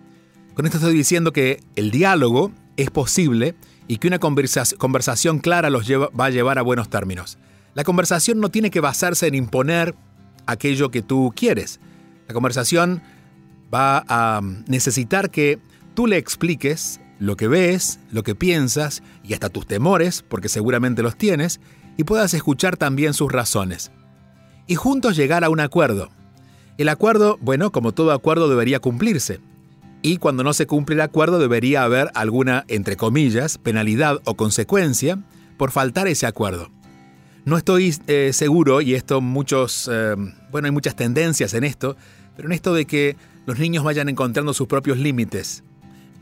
Con 0.55 0.67
esto 0.67 0.79
estoy 0.79 0.95
diciendo 0.95 1.33
que 1.33 1.63
el 1.77 1.91
diálogo 1.91 2.51
es 2.77 2.91
posible 2.91 3.55
y 3.87 3.99
que 3.99 4.09
una 4.09 4.19
conversación 4.19 5.39
clara 5.39 5.71
los 5.71 5.89
va 5.89 6.25
a 6.27 6.31
llevar 6.31 6.59
a 6.59 6.63
buenos 6.63 6.91
términos. 6.91 7.39
La 7.75 7.85
conversación 7.85 8.41
no 8.41 8.51
tiene 8.51 8.71
que 8.71 8.81
basarse 8.81 9.29
en 9.29 9.37
imponer 9.37 9.95
aquello 10.47 10.91
que 10.91 11.03
tú 11.03 11.33
quieres. 11.35 11.81
La 12.27 12.35
conversación 12.35 13.03
va 13.73 14.05
a 14.09 14.41
necesitar 14.67 15.31
que 15.31 15.59
tú 15.95 16.07
le 16.07 16.17
expliques 16.17 17.01
lo 17.19 17.37
que 17.37 17.49
ves, 17.49 18.01
lo 18.11 18.23
que 18.23 18.35
piensas 18.35 19.03
y 19.23 19.35
hasta 19.35 19.51
tus 19.51 19.67
temores, 19.67 20.25
porque 20.27 20.49
seguramente 20.49 21.03
los 21.03 21.17
tienes, 21.17 21.61
y 21.97 22.05
puedas 22.05 22.33
escuchar 22.35 22.77
también 22.77 23.13
sus 23.13 23.31
razones. 23.31 23.93
Y 24.67 24.75
juntos 24.75 25.17
llegar 25.17 25.45
a 25.45 25.51
un 25.51 25.61
acuerdo. 25.61 26.11
El 26.79 26.89
acuerdo, 26.89 27.39
bueno, 27.43 27.73
como 27.73 27.93
todo 27.93 28.13
acuerdo 28.13 28.49
debería 28.49 28.81
cumplirse. 28.81 29.41
Y 30.01 30.17
cuando 30.17 30.43
no 30.43 30.55
se 30.55 30.67
cumple 30.67 30.95
el 30.95 31.03
acuerdo 31.03 31.39
debería 31.39 31.83
haber 31.83 32.11
alguna, 32.15 32.65
entre 32.69 32.97
comillas, 32.97 33.59
penalidad 33.59 34.21
o 34.25 34.35
consecuencia 34.35 35.19
por 35.59 35.73
faltar 35.73 36.09
ese 36.09 36.27
acuerdo. 36.27 36.71
No 37.45 37.59
estoy 37.59 37.95
eh, 38.07 38.31
seguro, 38.33 38.81
y 38.81 38.95
esto 38.95 39.21
muchos, 39.21 39.91
eh, 39.93 40.15
bueno, 40.51 40.67
hay 40.67 40.73
muchas 40.73 40.97
tendencias 40.97 41.53
en 41.53 41.65
esto, 41.65 41.97
pero 42.35 42.49
en 42.49 42.53
esto 42.53 42.73
de 42.73 42.87
que 42.87 43.17
los 43.47 43.59
niños 43.59 43.85
vayan 43.85 44.09
encontrando 44.09 44.55
sus 44.55 44.69
propios 44.69 44.99
límites. 44.99 45.65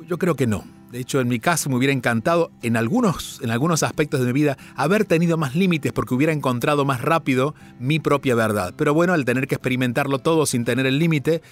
Yo 0.06 0.18
creo 0.18 0.34
que 0.34 0.46
no. 0.46 0.64
De 0.90 1.00
hecho, 1.00 1.20
en 1.20 1.28
mi 1.28 1.38
caso 1.38 1.68
me 1.68 1.76
hubiera 1.76 1.92
encantado 1.92 2.50
en 2.62 2.76
algunos, 2.76 3.40
en 3.42 3.50
algunos 3.50 3.82
aspectos 3.82 4.20
de 4.20 4.26
mi 4.26 4.32
vida 4.32 4.56
haber 4.75 5.04
tenido 5.04 5.37
más 5.37 5.54
límites 5.54 5.92
porque 5.92 6.14
hubiera 6.14 6.32
encontrado 6.32 6.87
más 6.87 7.02
rápido 7.02 7.54
mi 7.78 7.98
propia 7.98 8.34
verdad. 8.34 8.72
Pero 8.76 8.94
bueno, 8.94 9.12
al 9.12 9.26
tener 9.26 9.46
que 9.46 9.56
experimentarlo 9.56 10.18
todo 10.18 10.46
sin 10.46 10.64
tener 10.64 10.87
el 10.87 10.98
límite, 10.98 11.42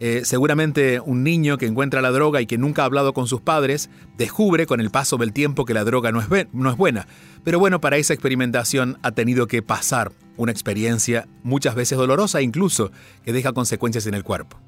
eh, 0.00 0.22
seguramente 0.24 1.00
un 1.00 1.22
niño 1.22 1.58
que 1.58 1.66
encuentra 1.66 2.00
la 2.00 2.10
droga 2.10 2.40
y 2.40 2.46
que 2.46 2.56
nunca 2.56 2.82
ha 2.82 2.84
hablado 2.86 3.12
con 3.12 3.26
sus 3.26 3.42
padres, 3.42 3.90
descubre 4.16 4.66
con 4.66 4.80
el 4.80 4.90
paso 4.90 5.18
del 5.18 5.34
tiempo 5.34 5.66
que 5.66 5.74
la 5.74 5.84
droga 5.84 6.10
no 6.10 6.20
es, 6.20 6.28
no 6.52 6.70
es 6.70 6.76
buena. 6.76 7.06
Pero 7.44 7.58
bueno, 7.58 7.82
para 7.82 7.98
esa 7.98 8.14
experimentación 8.14 8.98
ha 9.02 9.12
tenido 9.12 9.46
que 9.46 9.60
pasar 9.60 10.12
una 10.38 10.52
experiencia 10.52 11.28
muchas 11.42 11.74
veces 11.74 11.98
dolorosa 11.98 12.40
incluso 12.40 12.92
que 13.24 13.32
deja 13.32 13.52
consecuencias 13.52 14.06
en 14.06 14.14
el 14.14 14.24
cuerpo. 14.24 14.58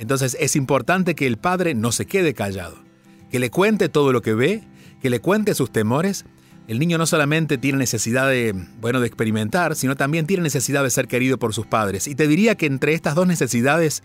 Entonces 0.00 0.36
es 0.40 0.56
importante 0.56 1.14
que 1.14 1.28
el 1.28 1.36
padre 1.36 1.74
no 1.74 1.92
se 1.92 2.06
quede 2.06 2.34
callado 2.34 2.90
que 3.30 3.38
le 3.38 3.50
cuente 3.50 3.88
todo 3.88 4.12
lo 4.12 4.22
que 4.22 4.34
ve, 4.34 4.62
que 5.00 5.08
le 5.08 5.20
cuente 5.20 5.54
sus 5.54 5.70
temores. 5.70 6.24
El 6.68 6.78
niño 6.78 6.98
no 6.98 7.06
solamente 7.06 7.58
tiene 7.58 7.78
necesidad 7.78 8.28
de, 8.28 8.54
bueno, 8.80 9.00
de 9.00 9.06
experimentar, 9.06 9.76
sino 9.76 9.96
también 9.96 10.26
tiene 10.26 10.42
necesidad 10.42 10.82
de 10.82 10.90
ser 10.90 11.08
querido 11.08 11.38
por 11.38 11.54
sus 11.54 11.66
padres. 11.66 12.06
Y 12.06 12.14
te 12.14 12.28
diría 12.28 12.56
que 12.56 12.66
entre 12.66 12.92
estas 12.92 13.14
dos 13.14 13.26
necesidades, 13.26 14.02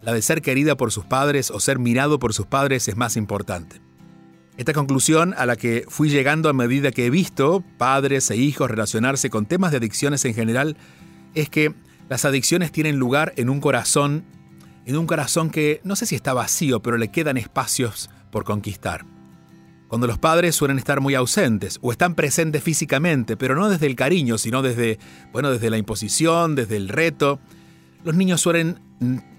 la 0.00 0.12
de 0.12 0.22
ser 0.22 0.42
querida 0.42 0.76
por 0.76 0.92
sus 0.92 1.04
padres 1.04 1.50
o 1.50 1.60
ser 1.60 1.78
mirado 1.78 2.18
por 2.18 2.32
sus 2.32 2.46
padres 2.46 2.88
es 2.88 2.96
más 2.96 3.16
importante. 3.16 3.80
Esta 4.56 4.72
conclusión 4.72 5.34
a 5.36 5.46
la 5.46 5.56
que 5.56 5.84
fui 5.88 6.08
llegando 6.08 6.48
a 6.48 6.52
medida 6.52 6.90
que 6.90 7.06
he 7.06 7.10
visto 7.10 7.62
padres 7.76 8.30
e 8.30 8.36
hijos 8.36 8.70
relacionarse 8.70 9.30
con 9.30 9.46
temas 9.46 9.70
de 9.70 9.76
adicciones 9.76 10.24
en 10.24 10.34
general 10.34 10.76
es 11.34 11.48
que 11.48 11.74
las 12.08 12.24
adicciones 12.24 12.72
tienen 12.72 12.96
lugar 12.96 13.32
en 13.36 13.50
un 13.50 13.60
corazón, 13.60 14.24
en 14.88 14.96
un 14.96 15.06
corazón 15.06 15.50
que 15.50 15.82
no 15.84 15.96
sé 15.96 16.06
si 16.06 16.14
está 16.14 16.32
vacío, 16.32 16.80
pero 16.80 16.96
le 16.96 17.08
quedan 17.08 17.36
espacios 17.36 18.08
por 18.32 18.44
conquistar. 18.44 19.04
Cuando 19.86 20.06
los 20.06 20.18
padres 20.18 20.56
suelen 20.56 20.78
estar 20.78 21.02
muy 21.02 21.14
ausentes 21.14 21.78
o 21.82 21.92
están 21.92 22.14
presentes 22.14 22.62
físicamente, 22.62 23.36
pero 23.36 23.54
no 23.54 23.68
desde 23.68 23.84
el 23.84 23.96
cariño, 23.96 24.38
sino 24.38 24.62
desde, 24.62 24.98
bueno, 25.30 25.50
desde 25.50 25.68
la 25.68 25.76
imposición, 25.76 26.54
desde 26.54 26.78
el 26.78 26.88
reto, 26.88 27.38
los 28.02 28.14
niños 28.14 28.40
suelen 28.40 28.80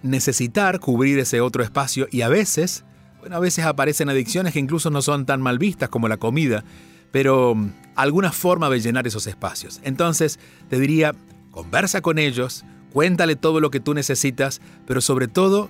necesitar 0.04 0.80
cubrir 0.80 1.18
ese 1.18 1.42
otro 1.42 1.64
espacio 1.64 2.08
y 2.12 2.22
a 2.22 2.30
veces, 2.30 2.86
bueno, 3.20 3.36
a 3.36 3.40
veces 3.40 3.66
aparecen 3.66 4.08
adicciones 4.10 4.54
que 4.54 4.60
incluso 4.60 4.92
no 4.92 5.02
son 5.02 5.26
tan 5.26 5.42
mal 5.42 5.58
vistas 5.58 5.90
como 5.90 6.08
la 6.08 6.18
comida, 6.18 6.64
pero 7.12 7.56
mm, 7.56 7.72
alguna 7.96 8.32
forma 8.32 8.70
de 8.70 8.82
llenar 8.82 9.08
esos 9.08 9.26
espacios. 9.26 9.82
Entonces, 9.84 10.40
te 10.70 10.80
diría, 10.80 11.16
conversa 11.50 12.02
con 12.02 12.20
ellos, 12.20 12.66
cuéntale 12.94 13.36
todo 13.36 13.60
lo 13.60 13.72
que 13.72 13.80
tú 13.80 13.94
necesitas, 13.94 14.62
pero 14.86 15.02
sobre 15.02 15.28
todo, 15.28 15.70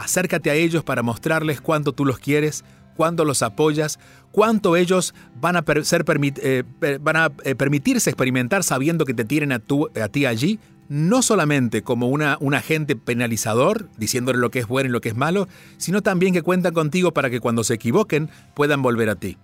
Acércate 0.00 0.50
a 0.50 0.54
ellos 0.54 0.82
para 0.82 1.02
mostrarles 1.02 1.60
cuánto 1.60 1.92
tú 1.92 2.06
los 2.06 2.18
quieres, 2.18 2.64
cuánto 2.96 3.26
los 3.26 3.42
apoyas, 3.42 3.98
cuánto 4.32 4.76
ellos 4.76 5.14
van 5.38 5.56
a, 5.56 5.64
ser 5.82 6.06
eh, 6.08 6.62
van 7.02 7.16
a 7.16 7.32
eh, 7.44 7.54
permitirse 7.54 8.08
experimentar 8.08 8.64
sabiendo 8.64 9.04
que 9.04 9.12
te 9.12 9.26
tienen 9.26 9.52
a, 9.52 9.60
a 10.02 10.08
ti 10.08 10.24
allí, 10.24 10.58
no 10.88 11.20
solamente 11.20 11.82
como 11.82 12.08
una, 12.08 12.38
un 12.40 12.54
agente 12.54 12.96
penalizador, 12.96 13.90
diciéndole 13.98 14.38
lo 14.38 14.50
que 14.50 14.60
es 14.60 14.66
bueno 14.66 14.88
y 14.88 14.92
lo 14.92 15.02
que 15.02 15.10
es 15.10 15.16
malo, 15.16 15.48
sino 15.76 16.00
también 16.00 16.32
que 16.32 16.40
cuentan 16.40 16.72
contigo 16.72 17.12
para 17.12 17.28
que 17.28 17.40
cuando 17.40 17.62
se 17.62 17.74
equivoquen 17.74 18.30
puedan 18.54 18.80
volver 18.80 19.10
a 19.10 19.16
ti. 19.16 19.36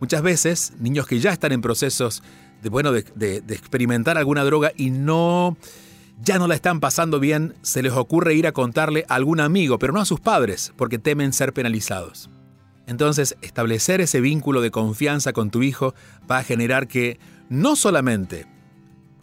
Muchas 0.00 0.22
veces, 0.22 0.72
niños 0.78 1.06
que 1.06 1.20
ya 1.20 1.32
están 1.32 1.52
en 1.52 1.60
procesos 1.60 2.22
de, 2.62 2.70
bueno, 2.70 2.92
de 2.92 3.42
experimentar 3.50 4.16
alguna 4.16 4.42
droga 4.42 4.72
y 4.74 4.88
no 4.90 5.58
ya 6.20 6.38
no 6.38 6.48
la 6.48 6.54
están 6.54 6.80
pasando 6.80 7.20
bien, 7.20 7.54
se 7.62 7.82
les 7.82 7.92
ocurre 7.92 8.34
ir 8.34 8.46
a 8.46 8.52
contarle 8.52 9.04
a 9.08 9.14
algún 9.14 9.40
amigo, 9.40 9.78
pero 9.78 9.92
no 9.92 10.00
a 10.00 10.04
sus 10.04 10.20
padres, 10.20 10.72
porque 10.76 10.98
temen 10.98 11.32
ser 11.32 11.52
penalizados. 11.52 12.28
Entonces, 12.86 13.36
establecer 13.42 14.00
ese 14.00 14.20
vínculo 14.20 14.60
de 14.60 14.70
confianza 14.70 15.32
con 15.32 15.50
tu 15.50 15.62
hijo 15.62 15.94
va 16.30 16.38
a 16.38 16.42
generar 16.42 16.88
que 16.88 17.18
no 17.48 17.76
solamente 17.76 18.46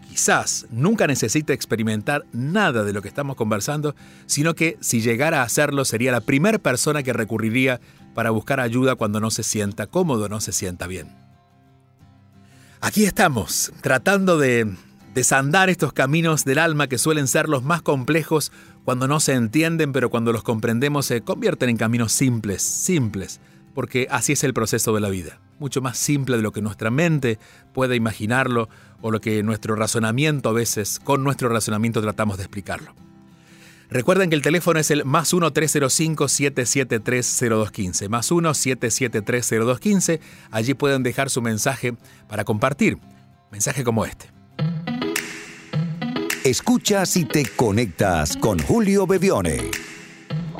quizás 0.08 0.68
nunca 0.70 1.08
necesite 1.08 1.52
experimentar 1.52 2.25
nada 2.32 2.84
de 2.84 2.94
lo 2.94 3.02
que 3.02 3.10
estamos 3.10 3.36
conversando, 3.36 3.96
sino 4.28 4.54
que 4.54 4.78
si 4.80 5.02
llegara 5.02 5.42
a 5.42 5.44
hacerlo 5.44 5.84
sería 5.84 6.12
la 6.12 6.22
primera 6.22 6.60
persona 6.60 7.04
que 7.04 7.12
recurriría 7.12 7.82
para 8.14 8.30
buscar 8.30 8.62
ayuda 8.62 8.96
cuando 8.96 9.20
no 9.20 9.30
se 9.30 9.44
sienta 9.44 9.88
cómodo, 9.88 10.30
no 10.30 10.40
se 10.40 10.54
sienta 10.54 10.88
bien. 10.88 11.10
Aquí 12.80 13.04
estamos, 13.04 13.74
tratando 13.82 14.38
de 14.38 14.74
desandar 15.16 15.70
estos 15.70 15.94
caminos 15.94 16.44
del 16.44 16.60
alma 16.60 16.88
que 16.88 16.98
suelen 16.98 17.28
ser 17.28 17.48
los 17.48 17.64
más 17.64 17.82
complejos 17.82 18.52
cuando 18.84 19.08
no 19.08 19.22
se 19.22 19.34
entienden, 19.34 19.94
pero 19.94 20.10
cuando 20.10 20.34
los 20.34 20.44
comprendemos 20.44 21.06
se 21.06 21.22
convierten 21.22 21.70
en 21.70 21.78
caminos 21.78 22.12
simples, 22.12 22.62
simples, 22.62 23.40
porque 23.74 24.08
así 24.12 24.34
es 24.34 24.44
el 24.44 24.54
proceso 24.54 24.94
de 24.94 25.00
la 25.00 25.08
vida, 25.10 25.40
mucho 25.58 25.82
más 25.82 25.98
simple 25.98 26.36
de 26.36 26.44
lo 26.44 26.52
que 26.52 26.62
nuestra 26.62 26.92
mente 26.92 27.40
puede 27.74 27.96
imaginarlo 27.96 28.68
o 29.02 29.10
lo 29.10 29.22
que 29.22 29.42
nuestro 29.42 29.76
razonamiento 29.76 30.50
a 30.50 30.54
veces, 30.54 31.00
con 31.00 31.24
nuestro 31.24 31.48
razonamiento 31.48 32.02
tratamos 32.02 32.36
de 32.36 32.44
explicarlo. 32.44 32.94
Recuerden 33.90 34.30
que 34.30 34.36
el 34.36 34.42
teléfono 34.42 34.82
es 34.82 34.92
el 34.92 35.06
más 35.06 35.34
1-305-773-0215. 35.34 38.10
Más 38.10 38.32
1-773-0215. 38.32 40.20
Allí 40.50 40.74
pueden 40.74 41.04
dejar 41.04 41.30
su 41.30 41.44
mensaje 41.44 41.94
para 42.28 42.46
compartir. 42.46 42.98
Mensaje 43.52 43.84
como 43.84 44.06
este. 44.06 44.35
Escuchas 46.46 47.18
y 47.18 47.25
te 47.25 47.44
conectas 47.56 48.38
con 48.38 48.60
Julio 48.60 49.08
Bebione. 49.08 49.72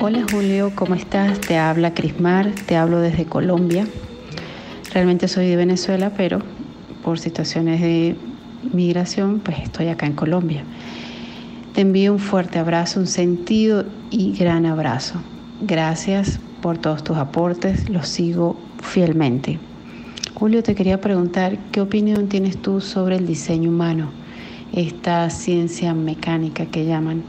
Hola 0.00 0.26
Julio, 0.28 0.72
¿cómo 0.74 0.96
estás? 0.96 1.40
Te 1.40 1.58
habla 1.58 1.94
Crismar, 1.94 2.50
te 2.66 2.74
hablo 2.74 2.98
desde 2.98 3.24
Colombia. 3.24 3.86
Realmente 4.92 5.28
soy 5.28 5.46
de 5.46 5.54
Venezuela, 5.54 6.12
pero 6.16 6.42
por 7.04 7.20
situaciones 7.20 7.80
de 7.80 8.16
migración, 8.72 9.38
pues 9.38 9.60
estoy 9.60 9.86
acá 9.86 10.06
en 10.06 10.14
Colombia. 10.14 10.64
Te 11.72 11.82
envío 11.82 12.14
un 12.14 12.18
fuerte 12.18 12.58
abrazo, 12.58 12.98
un 12.98 13.06
sentido 13.06 13.84
y 14.10 14.36
gran 14.36 14.66
abrazo. 14.66 15.22
Gracias 15.60 16.40
por 16.62 16.78
todos 16.78 17.04
tus 17.04 17.16
aportes, 17.16 17.88
los 17.88 18.08
sigo 18.08 18.58
fielmente. 18.82 19.60
Julio, 20.34 20.64
te 20.64 20.74
quería 20.74 21.00
preguntar, 21.00 21.56
¿qué 21.70 21.80
opinión 21.80 22.28
tienes 22.28 22.60
tú 22.60 22.80
sobre 22.80 23.14
el 23.14 23.24
diseño 23.24 23.70
humano, 23.70 24.10
esta 24.76 25.28
ciencia 25.30 25.94
mecánica 25.94 26.66
que 26.66 26.84
llaman? 26.84 27.24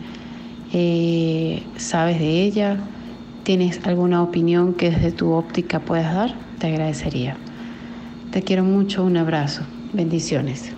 Eh, 0.73 1.63
¿Sabes 1.77 2.19
de 2.19 2.43
ella? 2.43 2.77
¿Tienes 3.43 3.79
alguna 3.85 4.21
opinión 4.21 4.73
que 4.73 4.91
desde 4.91 5.13
tu 5.13 5.31
óptica 5.31 5.79
puedas 5.79 6.13
dar? 6.13 6.35
Te 6.59 6.67
agradecería. 6.67 7.37
Te 8.31 8.43
quiero 8.43 8.63
mucho, 8.63 9.03
un 9.03 9.15
abrazo. 9.15 9.63
Bendiciones. 9.93 10.73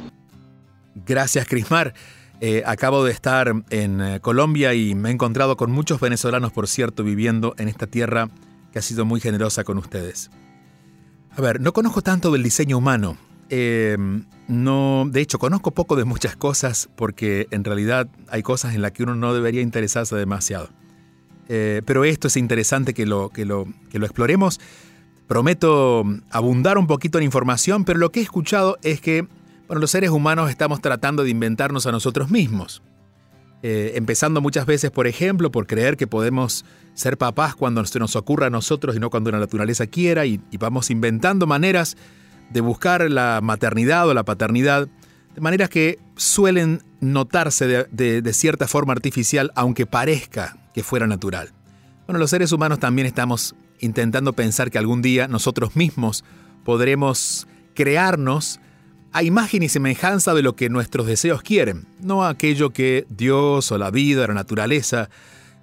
Gracias, 1.08 1.48
Crismar. 1.48 1.96
Eh, 2.42 2.64
acabo 2.66 3.04
de 3.04 3.12
estar 3.12 3.52
en 3.70 4.02
eh, 4.02 4.20
Colombia 4.22 4.74
y 4.74 4.94
me 4.94 5.10
he 5.10 5.12
encontrado 5.12 5.58
con 5.58 5.72
muchos 5.72 6.00
venezolanos, 6.00 6.52
por 6.54 6.68
cierto, 6.68 7.04
viviendo 7.04 7.56
en 7.58 7.68
esta 7.68 7.88
tierra 7.88 8.30
que 8.72 8.80
ha 8.80 8.84
sido 8.84 9.04
muy 9.04 9.20
generosa 9.20 9.64
con 9.64 9.80
ustedes. 9.80 10.30
A 11.36 11.42
ver, 11.42 11.60
no 11.60 11.74
conozco 11.74 12.02
tanto 12.02 12.32
del 12.32 12.44
diseño 12.44 12.78
humano. 12.78 13.18
Em, 13.50 14.26
no, 14.48 15.06
de 15.10 15.22
hecho, 15.22 15.40
conozco 15.40 15.72
poco 15.72 15.96
de 15.96 16.06
muchas 16.06 16.36
cosas 16.36 16.90
porque 16.96 17.48
en 17.52 17.64
realidad 17.64 18.08
hay 18.30 18.44
cosas 18.44 18.76
en 18.76 18.82
las 18.82 18.92
que 18.92 19.04
uno 19.04 19.16
no 19.16 19.34
debería 19.34 19.62
interesarse 19.62 20.16
demasiado. 20.16 20.70
Eh, 21.48 21.82
pero 21.86 22.04
esto 22.04 22.28
es 22.28 22.38
interesante 22.38 22.94
que 22.94 23.06
lo, 23.06 23.30
que, 23.30 23.46
lo, 23.46 23.68
que 23.90 24.00
lo 24.00 24.06
exploremos. 24.06 24.60
Prometo 25.28 26.04
abundar 26.32 26.78
un 26.78 26.88
poquito 26.88 27.18
en 27.18 27.24
información, 27.24 27.86
pero 27.86 28.00
lo 28.00 28.12
que 28.12 28.20
he 28.20 28.24
escuchado 28.24 28.78
es 28.82 29.02
que 29.02 29.28
bueno, 29.70 29.82
los 29.82 29.92
seres 29.92 30.10
humanos 30.10 30.50
estamos 30.50 30.82
tratando 30.82 31.24
de 31.24 31.30
inventarnos 31.30 31.86
a 31.86 31.92
nosotros 31.92 32.32
mismos. 32.32 32.82
Eh, 33.62 33.92
empezando 33.96 34.42
muchas 34.42 34.66
veces, 34.66 34.90
por 34.90 35.06
ejemplo, 35.06 35.52
por 35.52 35.68
creer 35.68 35.96
que 35.96 36.08
podemos 36.08 36.66
ser 36.96 37.20
papás 37.20 37.54
cuando 37.54 37.86
se 37.86 38.00
nos 38.00 38.16
ocurra 38.16 38.48
a 38.48 38.50
nosotros 38.50 38.96
y 38.96 39.00
no 39.00 39.12
cuando 39.12 39.30
la 39.30 39.38
naturaleza 39.38 39.86
quiera, 39.86 40.26
y, 40.26 40.42
vamos 40.60 40.90
inventando 40.90 41.46
maneras 41.46 41.98
de 42.50 42.62
buscar 42.62 43.10
la 43.10 43.40
maternidad 43.42 44.08
o 44.08 44.14
la 44.14 44.24
paternidad, 44.24 44.88
de 45.36 45.42
maneras 45.42 45.70
que 45.70 46.00
suelen 46.16 46.82
notarse 47.00 47.68
de, 47.68 48.22
de 48.22 48.34
cierta 48.34 48.68
forma 48.68 48.94
artificial, 48.94 49.52
aunque 49.56 49.86
parezca 49.86 50.58
que 50.74 50.84
fuera 50.84 51.08
natural. 51.08 51.52
Bueno, 52.06 52.20
los 52.20 52.32
seres 52.32 52.52
humanos 52.52 52.80
también 52.80 53.06
estamos 53.06 53.56
intentando 53.80 54.34
pensar 54.34 54.72
que 54.72 54.78
algún 54.78 55.02
día 55.02 55.28
nosotros 55.28 55.76
mismos 55.76 56.26
podremos 56.66 57.48
crearnos 57.76 58.60
a 59.12 59.24
imagen 59.24 59.64
y 59.64 59.70
semejanza 59.70 60.34
de 60.34 60.44
lo 60.44 60.56
que 60.56 60.70
nuestros 60.70 61.08
deseos 61.08 61.42
quieren, 61.42 61.88
no 62.02 62.26
aquello 62.26 62.72
que 62.72 63.06
Dios 63.10 63.72
o 63.72 63.78
la 63.78 63.92
vida, 63.92 64.28
la 64.28 64.34
naturaleza 64.34 65.10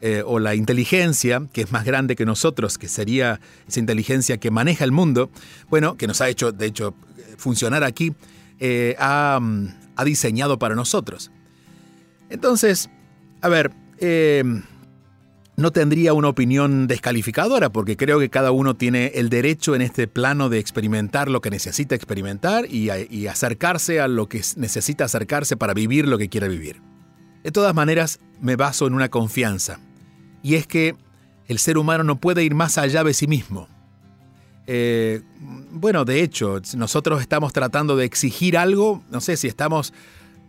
eh, 0.01 0.23
o 0.25 0.39
la 0.39 0.55
inteligencia, 0.55 1.43
que 1.53 1.63
es 1.63 1.73
más 1.73 1.85
grande 1.85 2.17
que 2.17 2.27
nosotros, 2.27 2.79
que 2.79 2.89
sería 2.89 3.41
esa 3.67 3.81
inteligencia 3.81 4.39
que 4.39 4.51
maneja 4.51 4.85
el 4.85 4.93
mundo, 4.93 5.31
bueno, 5.69 5.97
que 5.97 6.07
nos 6.07 6.21
ha 6.21 6.29
hecho, 6.29 6.53
de 6.53 6.67
hecho, 6.67 6.95
funcionar 7.37 7.85
aquí, 7.85 8.15
eh, 8.59 8.97
ha, 8.99 9.41
ha, 9.97 10.05
diseñado 10.05 10.59
para 10.59 10.75
nosotros. 10.75 11.31
Entonces, 12.31 12.91
a 13.41 13.49
ver, 13.49 13.73
eh, 13.99 14.45
no 15.57 15.73
tendría 15.73 16.13
una 16.13 16.29
opinión 16.29 16.87
descalificadora, 16.87 17.71
porque 17.71 17.97
creo 17.97 18.19
que 18.19 18.29
cada 18.29 18.53
uno 18.53 18.75
tiene 18.75 19.13
el 19.15 19.31
derecho 19.31 19.75
en 19.75 19.83
este 19.83 20.07
plano 20.07 20.49
de 20.49 20.59
experimentar 20.59 21.31
lo 21.31 21.41
que 21.41 21.51
necesita 21.51 21.95
experimentar 21.95 22.67
y, 22.71 22.91
acercarse 23.27 24.01
a 24.01 24.09
lo 24.09 24.29
que 24.29 24.43
necesita 24.57 25.05
acercarse 25.05 25.57
para 25.57 25.75
vivir 25.75 26.07
lo 26.07 26.19
que 26.19 26.29
quiere 26.29 26.49
vivir. 26.49 26.83
De 27.43 27.53
todas 27.53 27.75
maneras, 27.75 28.21
me 28.41 28.57
baso 28.57 28.87
en 28.87 28.95
una 28.95 29.09
confianza, 29.09 29.81
y 30.47 30.55
es 30.55 30.69
que 30.69 30.95
el 31.49 31.59
ser 31.59 31.77
humano 31.77 32.05
no 32.05 32.21
puede 32.21 32.45
ir 32.45 32.55
más 32.55 32.79
allá 32.79 33.03
de 33.03 33.13
sí 33.15 33.27
mismo. 33.27 33.67
Eh, 34.69 35.21
bueno, 35.73 36.05
de 36.05 36.23
hecho, 36.23 36.61
nosotros 36.77 37.21
estamos 37.21 37.53
tratando 37.53 37.97
de 37.97 38.05
exigir 38.05 38.57
algo, 38.57 39.03
no 39.11 39.21
sé 39.21 39.37
si 39.37 39.49
estamos 39.49 39.93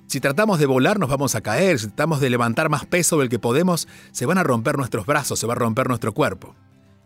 si 0.05 0.19
tratamos 0.21 0.59
de 0.59 0.67
volar 0.67 0.99
nos 0.99 1.09
vamos 1.09 1.33
a 1.33 1.41
caer, 1.41 1.79
si 1.79 1.87
tratamos 1.87 2.19
de 2.19 2.29
levantar 2.29 2.69
más 2.69 2.85
peso 2.85 3.17
del 3.17 3.27
que 3.27 3.39
podemos, 3.39 3.87
se 4.11 4.27
van 4.27 4.37
a 4.37 4.43
romper 4.43 4.77
nuestros 4.77 5.07
brazos, 5.07 5.39
se 5.39 5.47
va 5.47 5.53
a 5.53 5.57
romper 5.57 5.87
nuestro 5.87 6.13
cuerpo. 6.13 6.55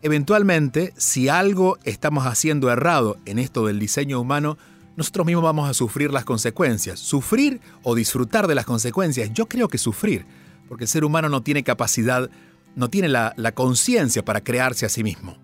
Eventualmente, 0.02 0.92
si 0.98 1.30
algo 1.30 1.78
estamos 1.84 2.26
haciendo 2.26 2.70
errado 2.70 3.16
en 3.24 3.38
esto 3.38 3.66
del 3.66 3.78
diseño 3.78 4.20
humano, 4.20 4.58
nosotros 4.96 5.24
mismos 5.24 5.44
vamos 5.44 5.70
a 5.70 5.72
sufrir 5.72 6.12
las 6.12 6.26
consecuencias. 6.26 7.00
Sufrir 7.00 7.62
o 7.82 7.94
disfrutar 7.94 8.48
de 8.48 8.54
las 8.54 8.66
consecuencias. 8.66 9.30
Yo 9.32 9.46
creo 9.46 9.68
que 9.68 9.78
sufrir, 9.78 10.26
porque 10.68 10.84
el 10.84 10.88
ser 10.88 11.06
humano 11.06 11.30
no 11.30 11.42
tiene 11.42 11.64
capacidad, 11.64 12.28
no 12.74 12.88
tiene 12.88 13.08
la, 13.08 13.34
la 13.36 13.52
conciencia 13.52 14.24
para 14.24 14.42
crearse 14.42 14.86
a 14.86 14.88
sí 14.88 15.04
mismo, 15.04 15.36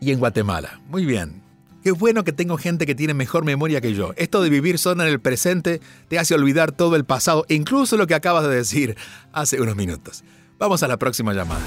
y 0.00 0.12
en 0.12 0.18
Guatemala. 0.18 0.80
Muy 0.88 1.04
bien. 1.04 1.42
Qué 1.82 1.92
bueno 1.92 2.24
que 2.24 2.32
tengo 2.32 2.58
gente 2.58 2.84
que 2.84 2.94
tiene 2.94 3.14
mejor 3.14 3.44
memoria 3.44 3.80
que 3.80 3.94
yo. 3.94 4.12
Esto 4.16 4.42
de 4.42 4.50
vivir 4.50 4.78
solo 4.78 5.02
en 5.02 5.08
el 5.08 5.20
presente 5.20 5.80
te 6.08 6.18
hace 6.18 6.34
olvidar 6.34 6.72
todo 6.72 6.94
el 6.94 7.04
pasado, 7.04 7.46
incluso 7.48 7.96
lo 7.96 8.06
que 8.06 8.14
acabas 8.14 8.44
de 8.44 8.54
decir 8.54 8.96
hace 9.32 9.60
unos 9.60 9.76
minutos. 9.76 10.22
Vamos 10.58 10.82
a 10.82 10.88
la 10.88 10.98
próxima 10.98 11.32
llamada. 11.32 11.62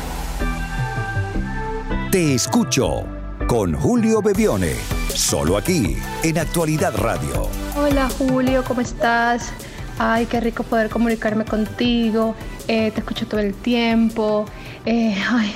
Te 2.12 2.36
escucho 2.36 3.08
con 3.48 3.74
Julio 3.74 4.22
Bebione, 4.22 4.76
solo 5.10 5.58
aquí 5.58 5.98
en 6.22 6.38
Actualidad 6.38 6.96
Radio. 6.96 7.50
Hola 7.76 8.08
Julio, 8.10 8.64
¿cómo 8.68 8.82
estás? 8.82 9.52
Ay, 9.98 10.28
qué 10.28 10.40
rico 10.40 10.64
poder 10.64 10.90
comunicarme 10.90 11.44
contigo. 11.44 12.36
Eh, 12.68 12.92
te 12.92 13.00
escucho 13.00 13.28
todo 13.28 13.40
el 13.40 13.56
tiempo. 13.56 14.46
Eh, 14.86 15.16
ay, 15.28 15.56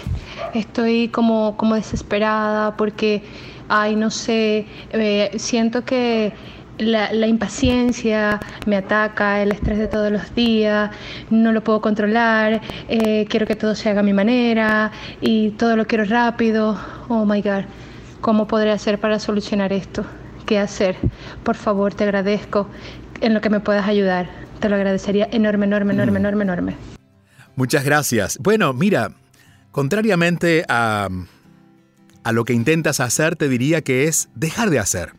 estoy 0.54 1.10
como, 1.10 1.56
como 1.58 1.76
desesperada 1.76 2.76
porque, 2.78 3.24
ay, 3.70 3.96
no 3.96 4.10
sé, 4.10 4.66
eh, 4.92 5.32
siento 5.38 5.84
que 5.84 6.34
la, 6.78 7.28
impaciencia 7.28 8.40
me 8.66 8.78
ataca, 8.78 9.42
el 9.42 9.52
estrés 9.52 9.80
de 9.80 9.88
todos 9.88 10.12
los 10.12 10.34
días, 10.36 10.92
no 11.30 11.52
lo 11.52 11.64
puedo 11.64 11.82
controlar, 11.82 12.62
quiero 12.88 13.48
que 13.48 13.56
todo 13.56 13.74
se 13.74 13.90
haga 13.90 14.02
a 14.02 14.04
mi 14.04 14.14
manera 14.14 14.92
y 15.22 15.52
todo 15.52 15.76
lo 15.76 15.88
quiero 15.88 16.06
rápido. 16.06 16.78
Oh 17.10 17.26
my 17.26 17.42
God, 17.42 17.64
¿cómo 18.22 18.48
podré 18.48 18.72
hacer 18.72 19.00
para 19.00 19.18
solucionar 19.18 19.74
esto? 19.74 20.06
¿Qué 20.46 20.60
hacer? 20.60 20.96
Por 21.44 21.56
favor, 21.56 21.94
te 21.94 22.04
agradezco 22.04 22.68
en 23.22 23.34
lo 23.34 23.42
que 23.42 23.50
me 23.50 23.60
puedas 23.60 23.88
ayudar. 23.88 24.30
Te 24.60 24.70
lo 24.70 24.76
agradecería 24.76 25.28
enorme, 25.32 25.66
enorme, 25.66 25.94
enorme, 25.94 26.20
enorme, 26.20 26.44
enorme. 26.44 26.76
Muchas 27.56 27.84
gracias. 27.84 28.38
Bueno, 28.40 28.74
mira, 28.74 29.12
contrariamente 29.78 30.66
a, 30.70 31.08
a 32.24 32.32
lo 32.32 32.46
que 32.46 32.54
intentas 32.54 33.00
hacer, 33.00 33.36
te 33.36 33.48
diría 33.48 33.84
que 33.84 34.06
es 34.06 34.28
dejar 34.34 34.72
de 34.72 34.80
hacer. 34.80 35.14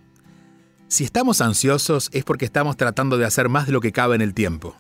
Si 0.89 1.05
estamos 1.05 1.41
ansiosos 1.41 2.11
es 2.13 2.25
porque 2.25 2.47
estamos 2.47 2.77
tratando 2.77 3.19
de 3.19 3.25
hacer 3.25 3.49
más 3.49 3.67
de 3.67 3.73
lo 3.73 3.81
que 3.81 3.93
cabe 3.93 4.17
en 4.17 4.21
el 4.21 4.35
tiempo. 4.35 4.75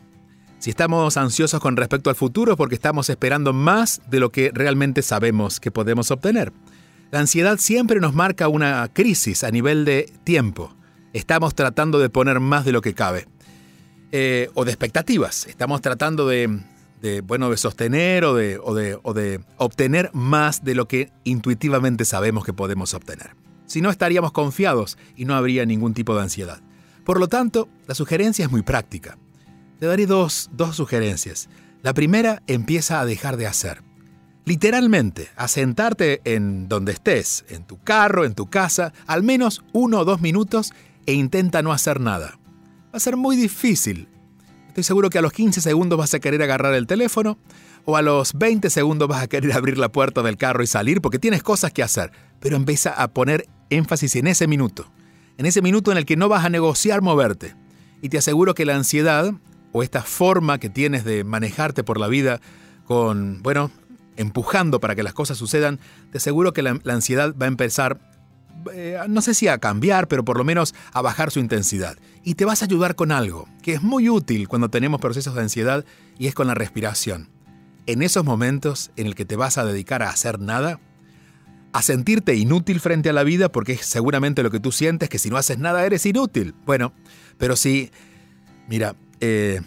Si 0.58 0.70
estamos 0.70 1.16
ansiosos 1.16 1.60
con 1.60 1.76
respecto 1.76 2.10
al 2.10 2.16
futuro 2.16 2.50
es 2.50 2.58
porque 2.58 2.74
estamos 2.74 3.08
esperando 3.08 3.52
más 3.52 4.00
de 4.10 4.18
lo 4.18 4.32
que 4.32 4.50
realmente 4.52 5.00
sabemos 5.00 5.60
que 5.60 5.70
podemos 5.70 6.10
obtener. 6.10 6.52
La 7.12 7.20
ansiedad 7.20 7.58
siempre 7.58 8.00
nos 8.00 8.14
marca 8.14 8.48
una 8.48 8.88
crisis 8.92 9.44
a 9.44 9.52
nivel 9.52 9.84
de 9.84 10.12
tiempo. 10.24 10.74
Estamos 11.12 11.54
tratando 11.54 12.00
de 12.00 12.10
poner 12.10 12.40
más 12.40 12.64
de 12.64 12.72
lo 12.72 12.80
que 12.80 12.94
cabe. 12.94 13.28
Eh, 14.10 14.50
o 14.54 14.64
de 14.64 14.72
expectativas. 14.72 15.46
Estamos 15.46 15.82
tratando 15.82 16.26
de, 16.26 16.64
bueno, 17.24 17.50
de 17.50 17.56
sostener 17.56 18.24
o 18.24 18.34
de, 18.34 18.58
o 18.60 18.74
de 19.14 19.40
obtener 19.56 20.10
más 20.12 20.64
de 20.64 20.74
lo 20.74 20.88
que 20.88 21.10
intuitivamente 21.24 22.04
sabemos 22.04 22.44
que 22.44 22.52
podemos 22.52 22.94
obtener. 22.94 23.36
Si 23.66 23.80
no, 23.80 23.90
estaríamos 23.90 24.32
confiados 24.32 24.96
y 25.16 25.26
no 25.26 25.34
habría 25.34 25.66
ningún 25.66 25.94
tipo 25.94 26.14
de 26.14 26.22
ansiedad. 26.22 26.60
Por 27.04 27.20
lo 27.20 27.28
tanto, 27.28 27.68
la 27.86 27.94
sugerencia 27.94 28.44
es 28.44 28.50
muy 28.50 28.62
práctica. 28.62 29.18
Te 29.78 29.86
daré 29.86 30.06
dos, 30.06 30.50
dos 30.52 30.76
sugerencias. 30.76 31.48
La 31.82 31.94
primera 31.94 32.42
empieza 32.46 33.00
a 33.00 33.06
dejar 33.06 33.36
de 33.36 33.46
hacer. 33.46 33.82
Literalmente, 34.44 35.28
a 35.36 35.46
sentarte 35.46 36.22
en 36.24 36.68
donde 36.68 36.92
estés, 36.92 37.44
en 37.50 37.64
tu 37.64 37.78
carro, 37.82 38.24
en 38.24 38.34
tu 38.34 38.48
casa, 38.48 38.94
al 39.06 39.22
menos 39.22 39.62
uno 39.72 40.00
o 40.00 40.04
dos 40.04 40.22
minutos 40.22 40.72
e 41.04 41.12
intenta 41.12 41.60
no 41.62 41.72
hacer 41.72 42.00
nada. 42.00 42.38
Va 42.86 42.96
a 42.96 43.00
ser 43.00 43.16
muy 43.16 43.36
difícil. 43.36 44.08
Estoy 44.78 44.86
seguro 44.86 45.10
que 45.10 45.18
a 45.18 45.22
los 45.22 45.32
15 45.32 45.60
segundos 45.60 45.98
vas 45.98 46.14
a 46.14 46.20
querer 46.20 46.40
agarrar 46.40 46.72
el 46.74 46.86
teléfono 46.86 47.36
o 47.84 47.96
a 47.96 48.02
los 48.02 48.34
20 48.34 48.70
segundos 48.70 49.08
vas 49.08 49.24
a 49.24 49.26
querer 49.26 49.52
abrir 49.52 49.76
la 49.76 49.90
puerta 49.90 50.22
del 50.22 50.36
carro 50.36 50.62
y 50.62 50.68
salir 50.68 51.00
porque 51.00 51.18
tienes 51.18 51.42
cosas 51.42 51.72
que 51.72 51.82
hacer. 51.82 52.12
Pero 52.38 52.54
empieza 52.54 52.90
a 52.90 53.08
poner 53.08 53.48
énfasis 53.70 54.14
en 54.14 54.28
ese 54.28 54.46
minuto. 54.46 54.88
En 55.36 55.46
ese 55.46 55.62
minuto 55.62 55.90
en 55.90 55.98
el 55.98 56.06
que 56.06 56.14
no 56.14 56.28
vas 56.28 56.44
a 56.44 56.48
negociar 56.48 57.02
moverte. 57.02 57.56
Y 58.02 58.08
te 58.08 58.18
aseguro 58.18 58.54
que 58.54 58.64
la 58.64 58.76
ansiedad 58.76 59.32
o 59.72 59.82
esta 59.82 60.02
forma 60.02 60.58
que 60.58 60.70
tienes 60.70 61.02
de 61.02 61.24
manejarte 61.24 61.82
por 61.82 61.98
la 61.98 62.06
vida 62.06 62.40
con, 62.84 63.42
bueno, 63.42 63.72
empujando 64.16 64.78
para 64.78 64.94
que 64.94 65.02
las 65.02 65.12
cosas 65.12 65.38
sucedan, 65.38 65.80
te 66.12 66.18
aseguro 66.18 66.52
que 66.52 66.62
la, 66.62 66.78
ansiedad 66.86 67.34
va 67.34 67.46
a 67.46 67.48
empezar 67.48 67.98
eh, 68.72 68.98
no 69.08 69.20
sé 69.20 69.34
si 69.34 69.48
a 69.48 69.58
cambiar, 69.58 70.08
pero 70.08 70.24
por 70.24 70.38
lo 70.38 70.44
menos 70.44 70.74
a 70.92 71.02
bajar 71.02 71.30
su 71.30 71.40
intensidad. 71.40 71.96
Y 72.24 72.34
te 72.34 72.44
vas 72.44 72.62
a 72.62 72.66
ayudar 72.66 72.94
con 72.94 73.12
algo 73.12 73.48
que 73.62 73.74
es 73.74 73.82
muy 73.82 74.08
útil 74.08 74.48
cuando 74.48 74.68
tenemos 74.68 75.00
procesos 75.00 75.34
de 75.34 75.42
ansiedad 75.42 75.84
y 76.18 76.26
es 76.26 76.34
con 76.34 76.46
la 76.46 76.54
respiración. 76.54 77.28
En 77.86 78.02
esos 78.02 78.24
momentos 78.24 78.90
en 78.96 79.06
el 79.06 79.14
que 79.14 79.24
te 79.24 79.36
vas 79.36 79.58
a 79.58 79.64
dedicar 79.64 80.02
a 80.02 80.10
hacer 80.10 80.38
nada, 80.40 80.80
a 81.72 81.82
sentirte 81.82 82.34
inútil 82.34 82.80
frente 82.80 83.08
a 83.08 83.12
la 83.12 83.24
vida, 83.24 83.50
porque 83.50 83.72
es 83.72 83.86
seguramente 83.86 84.42
lo 84.42 84.50
que 84.50 84.60
tú 84.60 84.72
sientes, 84.72 85.08
que 85.08 85.18
si 85.18 85.30
no 85.30 85.36
haces 85.36 85.58
nada 85.58 85.84
eres 85.86 86.04
inútil. 86.04 86.54
Bueno, 86.66 86.92
pero 87.38 87.56
si, 87.56 87.90
mira, 88.68 88.94
eh, 89.20 89.60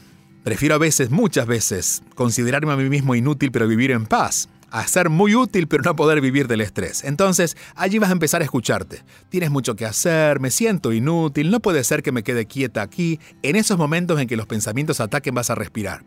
prefiero 0.44 0.76
a 0.76 0.78
veces, 0.78 1.10
muchas 1.10 1.48
veces, 1.48 2.04
considerarme 2.16 2.74
a 2.74 2.78
mí 2.78 2.90
mismo 2.90 3.16
inútil 3.16 3.52
pero 3.52 3.68
vivir 3.68 3.92
en 3.92 4.06
paz 4.06 4.50
a 4.72 4.88
ser 4.88 5.10
muy 5.10 5.36
útil 5.36 5.68
pero 5.68 5.84
no 5.84 5.96
poder 5.96 6.22
vivir 6.22 6.48
del 6.48 6.62
estrés. 6.62 7.04
Entonces, 7.04 7.58
allí 7.76 8.00
vas 8.00 8.10
a 8.10 8.14
empezar 8.14 8.42
a 8.42 8.46
escucharte. 8.46 9.04
Tienes 9.30 9.52
mucho 9.52 9.76
que 9.76 9.86
hacer, 9.86 10.40
me 10.40 10.50
siento 10.50 10.94
inútil, 10.94 11.52
no 11.52 11.60
puede 11.60 11.84
ser 11.84 12.02
que 12.02 12.12
me 12.12 12.24
quede 12.24 12.46
quieta 12.46 12.82
aquí. 12.82 13.20
En 13.44 13.56
esos 13.56 13.78
momentos 13.78 14.20
en 14.20 14.28
que 14.28 14.38
los 14.38 14.48
pensamientos 14.48 15.00
ataquen 15.00 15.36
vas 15.36 15.50
a 15.50 15.56
respirar. 15.56 16.04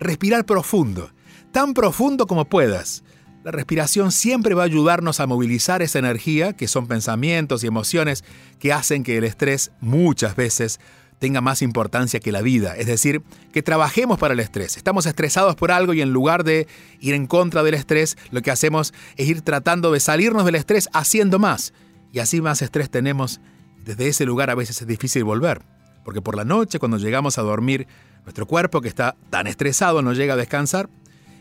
Respirar 0.00 0.44
profundo, 0.44 1.10
tan 1.52 1.74
profundo 1.74 2.26
como 2.26 2.44
puedas. 2.44 3.04
La 3.44 3.52
respiración 3.52 4.10
siempre 4.10 4.54
va 4.54 4.62
a 4.62 4.66
ayudarnos 4.66 5.20
a 5.20 5.26
movilizar 5.26 5.80
esa 5.80 6.00
energía, 6.00 6.52
que 6.52 6.68
son 6.68 6.86
pensamientos 6.88 7.62
y 7.62 7.68
emociones, 7.68 8.24
que 8.58 8.72
hacen 8.72 9.04
que 9.04 9.16
el 9.16 9.24
estrés 9.24 9.70
muchas 9.80 10.34
veces 10.34 10.80
tenga 11.18 11.40
más 11.40 11.62
importancia 11.62 12.20
que 12.20 12.32
la 12.32 12.42
vida, 12.42 12.76
es 12.76 12.86
decir, 12.86 13.22
que 13.52 13.62
trabajemos 13.62 14.18
para 14.18 14.34
el 14.34 14.40
estrés. 14.40 14.76
Estamos 14.76 15.06
estresados 15.06 15.56
por 15.56 15.70
algo 15.70 15.92
y 15.92 16.00
en 16.00 16.10
lugar 16.10 16.44
de 16.44 16.66
ir 17.00 17.14
en 17.14 17.26
contra 17.26 17.62
del 17.62 17.74
estrés, 17.74 18.16
lo 18.30 18.42
que 18.42 18.50
hacemos 18.50 18.94
es 19.16 19.28
ir 19.28 19.42
tratando 19.42 19.90
de 19.92 20.00
salirnos 20.00 20.44
del 20.44 20.54
estrés 20.54 20.88
haciendo 20.92 21.38
más. 21.38 21.72
Y 22.12 22.20
así 22.20 22.40
más 22.40 22.62
estrés 22.62 22.90
tenemos. 22.90 23.40
Desde 23.84 24.08
ese 24.08 24.24
lugar 24.24 24.50
a 24.50 24.54
veces 24.54 24.80
es 24.80 24.86
difícil 24.86 25.24
volver, 25.24 25.62
porque 26.04 26.20
por 26.20 26.36
la 26.36 26.44
noche 26.44 26.78
cuando 26.78 26.98
llegamos 26.98 27.38
a 27.38 27.42
dormir, 27.42 27.86
nuestro 28.24 28.46
cuerpo 28.46 28.80
que 28.80 28.88
está 28.88 29.16
tan 29.30 29.46
estresado 29.46 30.02
no 30.02 30.12
llega 30.12 30.34
a 30.34 30.36
descansar 30.36 30.88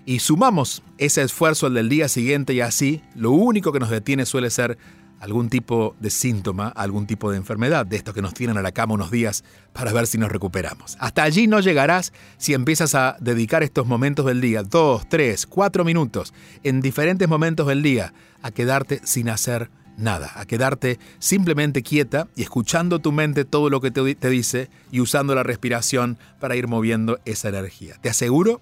y 0.06 0.20
sumamos 0.20 0.84
ese 0.98 1.22
esfuerzo 1.22 1.66
al 1.68 1.74
del 1.74 1.90
día 1.90 2.08
siguiente 2.08 2.54
y 2.54 2.62
así 2.62 3.02
lo 3.14 3.32
único 3.32 3.74
que 3.74 3.80
nos 3.80 3.90
detiene 3.90 4.26
suele 4.26 4.50
ser 4.50 4.78
algún 5.20 5.50
tipo 5.50 5.96
de 6.00 6.10
síntoma, 6.10 6.68
algún 6.70 7.08
tipo 7.08 7.32
de 7.32 7.38
enfermedad, 7.38 7.86
de 7.86 7.98
estos 7.98 8.14
que 8.14 8.22
nos 8.22 8.34
tienen 8.34 8.58
a 8.58 8.62
la 8.62 8.72
cama 8.72 8.94
unos 8.94 9.12
días 9.12 9.44
para 9.74 9.94
ver 9.94 10.08
si 10.08 10.18
nos 10.18 10.32
recuperamos. 10.32 10.98
Hasta 11.00 11.24
allí 11.24 11.48
no 11.48 11.60
llegarás 11.60 12.14
si 12.38 12.54
empiezas 12.54 12.96
a 12.96 13.18
dedicar 13.20 13.64
estos 13.64 13.88
momentos 13.88 14.26
del 14.26 14.42
día, 14.42 14.64
dos, 14.64 15.08
tres, 15.10 15.46
cuatro 15.48 15.84
minutos, 15.84 16.34
en 16.64 16.82
diferentes 16.82 17.28
momentos 17.28 17.68
del 17.68 17.82
día, 17.82 18.14
a 18.42 18.52
quedarte 18.52 19.02
sin 19.04 19.30
hacer 19.30 19.70
nada, 19.98 20.32
a 20.36 20.46
quedarte 20.46 21.00
simplemente 21.20 21.82
quieta 21.82 22.28
y 22.36 22.44
escuchando 22.44 23.00
tu 23.00 23.12
mente 23.12 23.46
todo 23.46 23.70
lo 23.70 23.82
que 23.82 23.92
te, 23.92 24.16
te 24.16 24.30
dice 24.30 24.70
y 24.92 25.00
usando 25.00 25.36
la 25.36 25.44
respiración 25.44 26.18
para 26.40 26.56
ir 26.56 26.68
moviendo 26.68 27.20
esa 27.26 27.50
energía. 27.50 27.96
Te 28.02 28.10
aseguro 28.10 28.62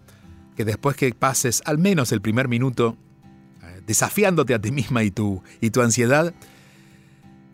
que 0.56 0.66
después 0.66 0.96
que 0.96 1.14
pases 1.14 1.62
al 1.66 1.78
menos 1.78 2.12
el 2.14 2.22
primer 2.22 2.48
minuto 2.48 2.98
desafiándote 3.88 4.54
a 4.54 4.60
ti 4.60 4.72
misma 4.72 5.04
y 5.04 5.12
tu, 5.12 5.42
y 5.62 5.70
tu 5.70 5.82
ansiedad, 5.82 6.34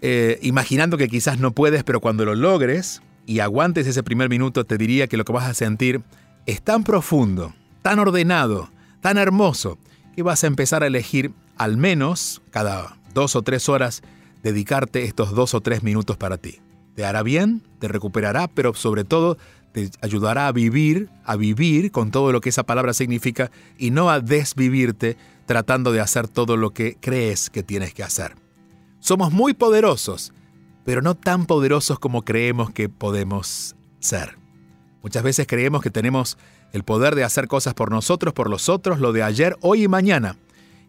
eh, 0.02 0.40
imaginando 0.42 0.98
que 0.98 1.08
quizás 1.08 1.40
no 1.40 1.52
puedes, 1.52 1.84
pero 1.84 2.00
cuando 2.00 2.26
lo 2.26 2.36
logres 2.36 3.02
y 3.26 3.40
aguantes 3.40 3.88
ese 3.88 4.04
primer 4.04 4.30
minuto, 4.30 4.64
te 4.66 4.78
diría 4.78 5.08
que 5.08 5.18
lo 5.18 5.26
que 5.26 5.34
vas 5.34 5.48
a 5.48 5.54
sentir 5.54 6.02
es 6.46 6.62
tan 6.62 6.84
profundo, 6.84 7.54
tan 7.82 8.00
ordenado, 8.00 8.72
tan 9.02 9.18
hermoso, 9.18 9.78
que 10.16 10.24
vas 10.24 10.44
a 10.44 10.48
empezar 10.48 10.84
a 10.84 10.88
elegir 10.88 11.32
al 11.58 11.78
menos 11.78 12.42
cada 12.50 12.98
dos 13.14 13.36
o 13.36 13.42
tres 13.42 13.70
horas 13.70 14.02
dedicarte 14.44 15.04
estos 15.04 15.32
dos 15.32 15.54
o 15.54 15.62
tres 15.62 15.84
minutos 15.84 16.18
para 16.18 16.38
ti. 16.38 16.60
Te 16.96 17.06
hará 17.06 17.24
bien, 17.24 17.62
te 17.80 17.88
recuperará, 17.88 18.48
pero 18.48 18.74
sobre 18.74 19.04
todo 19.04 19.38
te 19.72 19.90
ayudará 20.02 20.48
a 20.48 20.52
vivir, 20.52 21.10
a 21.24 21.36
vivir 21.36 21.92
con 21.92 22.12
todo 22.12 22.32
lo 22.32 22.42
que 22.42 22.50
esa 22.50 22.64
palabra 22.64 22.94
significa 22.94 23.52
y 23.78 23.92
no 23.92 24.10
a 24.10 24.20
desvivirte 24.20 25.16
tratando 25.52 25.92
de 25.92 26.00
hacer 26.00 26.30
todo 26.30 26.56
lo 26.56 26.70
que 26.70 26.96
crees 27.02 27.50
que 27.50 27.62
tienes 27.62 27.94
que 27.94 28.04
hacer. 28.04 28.36
Somos 29.02 29.34
muy 29.34 29.54
poderosos, 29.54 30.32
pero 30.86 31.02
no 31.02 31.14
tan 31.14 31.46
poderosos 31.46 32.00
como 32.00 32.22
creemos 32.22 32.72
que 32.72 32.88
podemos 32.88 33.76
ser. 34.00 34.38
Muchas 35.04 35.24
veces 35.24 35.48
creemos 35.48 35.82
que 35.82 35.90
tenemos 35.90 36.38
el 36.72 36.86
poder 36.86 37.16
de 37.16 37.26
hacer 37.26 37.50
cosas 37.50 37.74
por 37.74 37.92
nosotros, 37.92 38.34
por 38.34 38.50
los 38.50 38.70
otros, 38.70 39.02
lo 39.02 39.12
de 39.12 39.24
ayer, 39.24 39.58
hoy 39.60 39.84
y 39.84 39.88
mañana. 39.90 40.38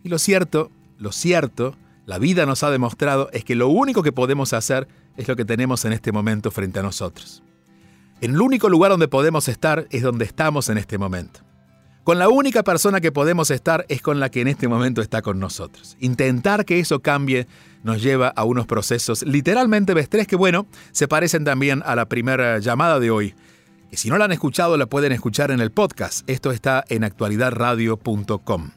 Y 0.05 0.11
lo 0.11 0.21
cierto, 0.21 0.71
lo 0.97 1.11
cierto, 1.11 1.75
la 2.07 2.19
vida 2.19 2.47
nos 2.47 2.63
ha 2.63 2.71
demostrado 2.71 3.31
es 3.33 3.45
que 3.45 3.57
lo 3.57 3.67
único 3.67 4.05
que 4.05 4.13
podemos 4.13 4.53
hacer 4.53 4.87
es 5.17 5.27
lo 5.27 5.35
que 5.35 5.45
tenemos 5.45 5.85
en 5.85 5.93
este 5.93 6.13
momento 6.13 6.53
frente 6.53 6.79
a 6.79 6.85
nosotros. 6.85 7.43
En 8.21 8.35
el 8.35 8.41
único 8.41 8.69
lugar 8.69 8.93
donde 8.93 9.09
podemos 9.09 9.49
estar 9.49 9.89
es 9.91 10.03
donde 10.03 10.25
estamos 10.25 10.69
en 10.69 10.79
este 10.79 10.99
momento. 10.99 11.41
Con 12.05 12.19
la 12.19 12.29
única 12.29 12.65
persona 12.65 13.01
que 13.01 13.13
podemos 13.13 13.53
estar 13.53 13.87
es 13.89 14.03
con 14.03 14.19
la 14.19 14.29
que 14.29 14.41
en 14.41 14.49
este 14.49 14.67
momento 14.67 15.03
está 15.03 15.23
con 15.23 15.39
nosotros. 15.39 15.97
Intentar 16.01 16.65
que 16.65 16.81
eso 16.81 16.99
cambie 16.99 17.47
nos 17.85 18.03
lleva 18.03 18.27
a 18.29 18.43
unos 18.43 18.67
procesos 18.67 19.23
literalmente 19.23 19.99
estrés 19.99 20.27
que, 20.27 20.35
bueno, 20.35 20.67
se 20.91 21.07
parecen 21.07 21.45
también 21.45 21.81
a 21.87 21.95
la 21.95 22.07
primera 22.07 22.59
llamada 22.59 22.99
de 22.99 23.11
hoy, 23.13 23.35
Y 23.93 23.99
si 23.99 24.09
no 24.09 24.17
la 24.19 24.25
han 24.25 24.33
escuchado, 24.33 24.77
la 24.79 24.87
pueden 24.87 25.13
escuchar 25.13 25.51
en 25.51 25.61
el 25.61 25.71
podcast. 25.71 26.29
Esto 26.29 26.51
está 26.51 26.83
en 26.89 27.05
actualidadradio.com. 27.05 28.71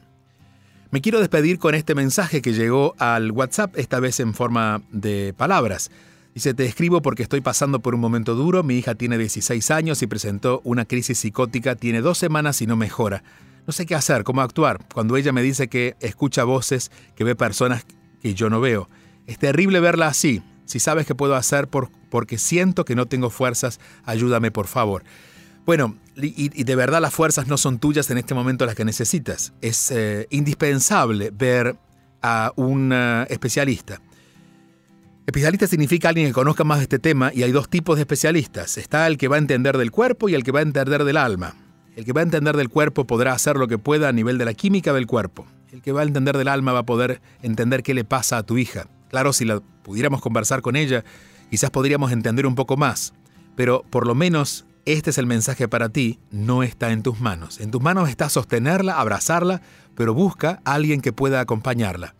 Me 0.90 1.00
quiero 1.00 1.18
despedir 1.18 1.58
con 1.58 1.74
este 1.74 1.94
mensaje 1.94 2.42
que 2.42 2.52
llegó 2.52 2.94
al 2.98 3.32
WhatsApp, 3.32 3.76
esta 3.76 3.98
vez 3.98 4.20
en 4.20 4.34
forma 4.34 4.82
de 4.90 5.34
palabras. 5.36 5.90
Dice, 6.36 6.52
te 6.52 6.66
escribo 6.66 7.00
porque 7.00 7.22
estoy 7.22 7.40
pasando 7.40 7.80
por 7.80 7.94
un 7.94 8.00
momento 8.02 8.34
duro, 8.34 8.62
mi 8.62 8.76
hija 8.76 8.94
tiene 8.94 9.16
16 9.16 9.70
años 9.70 10.02
y 10.02 10.06
presentó 10.06 10.60
una 10.64 10.84
crisis 10.84 11.16
psicótica, 11.16 11.76
tiene 11.76 12.02
dos 12.02 12.18
semanas 12.18 12.60
y 12.60 12.66
no 12.66 12.76
mejora. 12.76 13.24
No 13.66 13.72
sé 13.72 13.86
qué 13.86 13.94
hacer, 13.94 14.22
cómo 14.22 14.42
actuar, 14.42 14.86
cuando 14.92 15.16
ella 15.16 15.32
me 15.32 15.40
dice 15.40 15.68
que 15.68 15.96
escucha 15.98 16.44
voces, 16.44 16.90
que 17.14 17.24
ve 17.24 17.36
personas 17.36 17.86
que 18.20 18.34
yo 18.34 18.50
no 18.50 18.60
veo. 18.60 18.90
Es 19.26 19.38
terrible 19.38 19.80
verla 19.80 20.08
así. 20.08 20.42
Si 20.66 20.78
sabes 20.78 21.06
qué 21.06 21.14
puedo 21.14 21.36
hacer 21.36 21.68
por, 21.68 21.88
porque 22.10 22.36
siento 22.36 22.84
que 22.84 22.94
no 22.94 23.06
tengo 23.06 23.30
fuerzas, 23.30 23.80
ayúdame 24.04 24.50
por 24.50 24.66
favor. 24.66 25.04
Bueno, 25.64 25.96
y, 26.16 26.64
de 26.64 26.76
verdad 26.76 27.00
las 27.00 27.14
fuerzas 27.14 27.46
no 27.46 27.56
son 27.56 27.78
tuyas 27.78 28.10
en 28.10 28.18
este 28.18 28.34
momento 28.34 28.66
las 28.66 28.74
que 28.74 28.84
necesitas. 28.84 29.54
Es 29.62 29.90
eh, 29.90 30.26
indispensable 30.28 31.30
ver 31.30 31.78
a 32.20 32.52
un 32.56 32.90
eh, 32.92 33.26
especialista. 33.30 34.02
Especialista 35.26 35.66
significa 35.66 36.08
alguien 36.08 36.28
que 36.28 36.32
conozca 36.32 36.62
más 36.62 36.78
de 36.78 36.84
este 36.84 37.00
tema 37.00 37.32
y 37.34 37.42
hay 37.42 37.50
dos 37.50 37.68
tipos 37.68 37.96
de 37.96 38.02
especialistas. 38.02 38.78
Está 38.78 39.08
el 39.08 39.18
que 39.18 39.26
va 39.26 39.34
a 39.34 39.40
entender 39.40 39.76
del 39.76 39.90
cuerpo 39.90 40.28
y 40.28 40.34
el 40.34 40.44
que 40.44 40.52
va 40.52 40.60
a 40.60 40.62
entender 40.62 41.02
del 41.02 41.16
alma. 41.16 41.56
El 41.96 42.04
que 42.04 42.12
va 42.12 42.20
a 42.20 42.22
entender 42.22 42.56
del 42.56 42.68
cuerpo 42.68 43.08
podrá 43.08 43.32
hacer 43.32 43.56
lo 43.56 43.66
que 43.66 43.76
pueda 43.76 44.08
a 44.08 44.12
nivel 44.12 44.38
de 44.38 44.44
la 44.44 44.54
química 44.54 44.92
del 44.92 45.08
cuerpo. 45.08 45.44
El 45.72 45.82
que 45.82 45.90
va 45.90 46.02
a 46.02 46.04
entender 46.04 46.38
del 46.38 46.46
alma 46.46 46.72
va 46.72 46.80
a 46.80 46.86
poder 46.86 47.20
entender 47.42 47.82
qué 47.82 47.92
le 47.92 48.04
pasa 48.04 48.38
a 48.38 48.44
tu 48.44 48.56
hija. 48.56 48.86
Claro, 49.08 49.32
si 49.32 49.44
la 49.44 49.58
pudiéramos 49.82 50.20
conversar 50.20 50.62
con 50.62 50.76
ella, 50.76 51.04
quizás 51.50 51.70
podríamos 51.70 52.12
entender 52.12 52.46
un 52.46 52.54
poco 52.54 52.76
más. 52.76 53.12
Pero 53.56 53.84
por 53.90 54.06
lo 54.06 54.14
menos 54.14 54.64
este 54.84 55.10
es 55.10 55.18
el 55.18 55.26
mensaje 55.26 55.66
para 55.66 55.88
ti, 55.88 56.20
no 56.30 56.62
está 56.62 56.92
en 56.92 57.02
tus 57.02 57.18
manos. 57.18 57.58
En 57.58 57.72
tus 57.72 57.82
manos 57.82 58.08
está 58.08 58.28
sostenerla, 58.28 59.00
abrazarla, 59.00 59.60
pero 59.96 60.14
busca 60.14 60.60
a 60.64 60.74
alguien 60.74 61.00
que 61.00 61.12
pueda 61.12 61.40
acompañarla. 61.40 62.14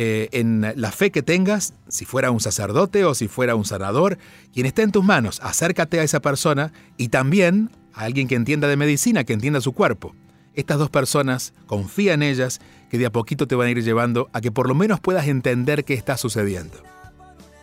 Eh, 0.00 0.28
en 0.30 0.64
la 0.76 0.92
fe 0.92 1.10
que 1.10 1.24
tengas, 1.24 1.74
si 1.88 2.04
fuera 2.04 2.30
un 2.30 2.38
sacerdote 2.38 3.04
o 3.04 3.16
si 3.16 3.26
fuera 3.26 3.56
un 3.56 3.64
sanador, 3.64 4.16
quien 4.54 4.64
esté 4.64 4.82
en 4.82 4.92
tus 4.92 5.02
manos, 5.02 5.40
acércate 5.42 5.98
a 5.98 6.04
esa 6.04 6.20
persona 6.20 6.72
y 6.96 7.08
también 7.08 7.72
a 7.94 8.02
alguien 8.02 8.28
que 8.28 8.36
entienda 8.36 8.68
de 8.68 8.76
medicina, 8.76 9.24
que 9.24 9.32
entienda 9.32 9.60
su 9.60 9.72
cuerpo. 9.72 10.14
Estas 10.54 10.78
dos 10.78 10.88
personas, 10.88 11.52
confía 11.66 12.14
en 12.14 12.22
ellas, 12.22 12.60
que 12.88 12.96
de 12.96 13.06
a 13.06 13.10
poquito 13.10 13.48
te 13.48 13.56
van 13.56 13.66
a 13.66 13.70
ir 13.72 13.82
llevando 13.82 14.30
a 14.32 14.40
que 14.40 14.52
por 14.52 14.68
lo 14.68 14.76
menos 14.76 15.00
puedas 15.00 15.26
entender 15.26 15.84
qué 15.84 15.94
está 15.94 16.16
sucediendo. 16.16 16.80